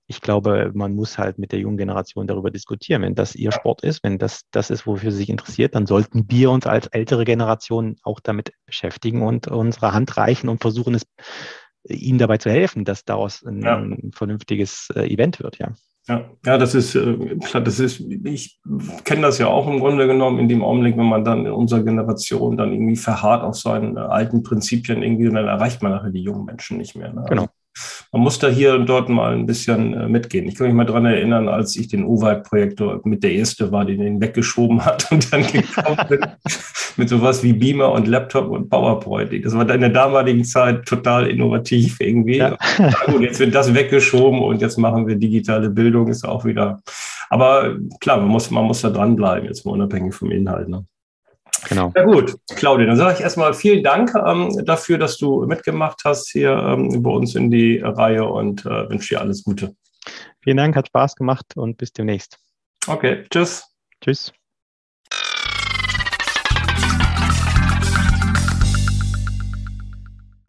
Ich 0.08 0.22
glaube, 0.22 0.72
man 0.74 0.96
muss 0.96 1.20
halt 1.20 1.38
mit 1.38 1.52
der 1.52 1.60
jungen 1.60 1.78
Generation 1.78 2.26
darüber 2.26 2.50
diskutieren. 2.50 3.04
Wenn 3.04 3.14
das 3.14 3.36
ihr 3.36 3.52
Sport 3.52 3.84
ist, 3.84 4.04
wenn 4.04 4.18
das 4.18 4.42
das 4.50 4.72
ist, 4.72 4.88
wofür 4.88 5.12
sie 5.12 5.18
sich 5.18 5.30
interessiert, 5.30 5.76
dann 5.76 5.86
sollten 5.86 6.26
wir 6.30 6.50
uns 6.50 6.66
als 6.66 6.88
ältere 6.88 7.26
Generation 7.26 7.98
auch 8.04 8.20
damit 8.20 8.52
beschäftigen 8.66 9.22
und 9.22 9.48
unsere 9.48 9.94
Hand 9.94 10.18
reichen 10.18 10.50
und 10.50 10.62
versuchen 10.62 10.96
es 10.96 11.06
ihnen 11.88 12.18
dabei 12.18 12.38
zu 12.38 12.50
helfen, 12.50 12.86
dass 12.86 13.06
daraus 13.06 13.44
ein, 13.44 13.62
ja. 13.62 13.78
ein 13.78 14.12
vernünftiges 14.14 14.90
äh, 14.96 15.08
Event 15.08 15.40
wird, 15.40 15.60
ja. 15.60 15.74
Ja, 16.08 16.26
ja, 16.46 16.58
das 16.58 16.74
ist 16.74 16.96
äh, 16.96 17.36
klar, 17.44 17.62
das 17.62 17.80
ist, 17.80 18.00
ich 18.00 18.60
kenne 19.04 19.22
das 19.22 19.38
ja 19.38 19.48
auch 19.48 19.68
im 19.68 19.80
Grunde 19.80 20.08
genommen 20.08 20.40
in 20.40 20.50
dem 20.50 20.64
Augenblick, 20.64 20.98
wenn 20.98 21.06
man 21.06 21.24
dann 21.24 21.46
in 21.46 21.52
unserer 21.52 21.84
Generation 21.84 22.58
dann 22.58 22.74
irgendwie 22.74 22.96
verharrt 22.96 23.44
auf 23.44 23.56
seinen 23.56 23.96
äh, 23.96 24.00
alten 24.00 24.42
Prinzipien, 24.42 25.04
irgendwie, 25.04 25.26
dann 25.26 25.48
erreicht 25.48 25.84
man 25.84 25.92
nachher 25.92 26.10
die 26.10 26.24
jungen 26.24 26.46
Menschen 26.46 26.78
nicht 26.78 26.96
mehr. 26.96 27.14
Ne? 27.14 27.26
Genau. 27.30 27.42
Also, 27.44 27.54
man 28.12 28.24
muss 28.24 28.40
da 28.40 28.48
hier 28.48 28.74
und 28.74 28.88
dort 28.88 29.10
mal 29.10 29.34
ein 29.34 29.46
bisschen 29.46 29.94
äh, 29.94 30.10
mitgehen. 30.10 30.48
Ich 30.48 30.56
kann 30.56 30.68
mich 30.68 30.76
mal 30.76 30.86
dran 30.86 31.06
erinnern, 31.06 31.48
als 31.48 31.76
ich 31.76 31.88
den 31.88 32.04
OWAC-Projektor 32.04 33.02
mit 33.04 33.24
der 33.24 33.34
erste 33.34 33.72
war, 33.72 33.86
den 33.86 34.02
ihn 34.02 34.22
weggeschoben 34.22 34.84
hat 34.84 35.12
und 35.12 35.32
dann 35.32 35.44
gekommen 35.44 36.00
bin 36.10 36.22
mit 36.98 37.10
sowas 37.10 37.44
wie 37.44 37.54
Beamer 37.54 37.92
und 37.92 38.08
Laptop 38.08 38.50
und 38.50 38.70
PowerPoint. 38.70 39.46
Das 39.46 39.56
war 39.56 39.70
in 39.70 39.82
der 39.82 39.90
damaligen 39.90 40.44
Zeit 40.44 40.86
total 40.86 41.28
innovativ 41.28 42.00
irgendwie. 42.00 42.38
Ja. 42.38 42.58
Und 43.08 43.22
jetzt 43.22 43.40
wird 43.40 43.56
das 43.56 43.74
weggeschoben 43.74 44.42
und 44.42 44.62
jetzt 44.62 44.78
machen 44.78 45.08
wir 45.08 45.16
digitale 45.16 45.70
Bildung, 45.70 46.08
ist 46.08 46.26
auch 46.26 46.46
wieder. 46.46 46.82
Aber 47.30 47.76
klar, 48.00 48.18
man 48.18 48.28
muss, 48.28 48.50
man 48.52 48.66
muss 48.66 48.82
da 48.82 48.90
dranbleiben, 48.90 49.48
jetzt 49.48 49.66
mal 49.66 49.74
unabhängig 49.74 50.14
vom 50.14 50.32
Inhalt. 50.32 50.70
Ne? 50.70 50.86
Genau. 51.68 51.92
Ja 51.96 52.04
gut, 52.04 52.36
Claudia, 52.56 52.88
dann 52.88 52.98
sage 52.98 53.16
ich 53.16 53.22
erstmal 53.22 53.54
vielen 53.54 53.84
Dank 53.84 54.14
ähm, 54.16 54.50
dafür, 54.66 54.98
dass 54.98 55.18
du 55.18 55.46
mitgemacht 55.46 56.02
hast 56.06 56.30
hier 56.30 56.52
ähm, 56.52 57.04
bei 57.04 57.10
uns 57.10 57.36
in 57.36 57.52
die 57.52 57.80
Reihe 57.80 58.26
und 58.26 58.66
äh, 58.66 58.90
wünsche 58.90 59.16
dir 59.16 59.22
alles 59.22 59.44
Gute. 59.44 59.76
Vielen 60.42 60.58
Dank, 60.58 60.76
hat 60.76 60.88
Spaß 60.88 61.16
gemacht 61.16 61.46
und 61.56 61.78
bis 61.78 61.92
demnächst. 61.92 62.40
Okay, 62.88 63.26
tschüss. 63.30 63.66
Tschüss. 64.02 64.32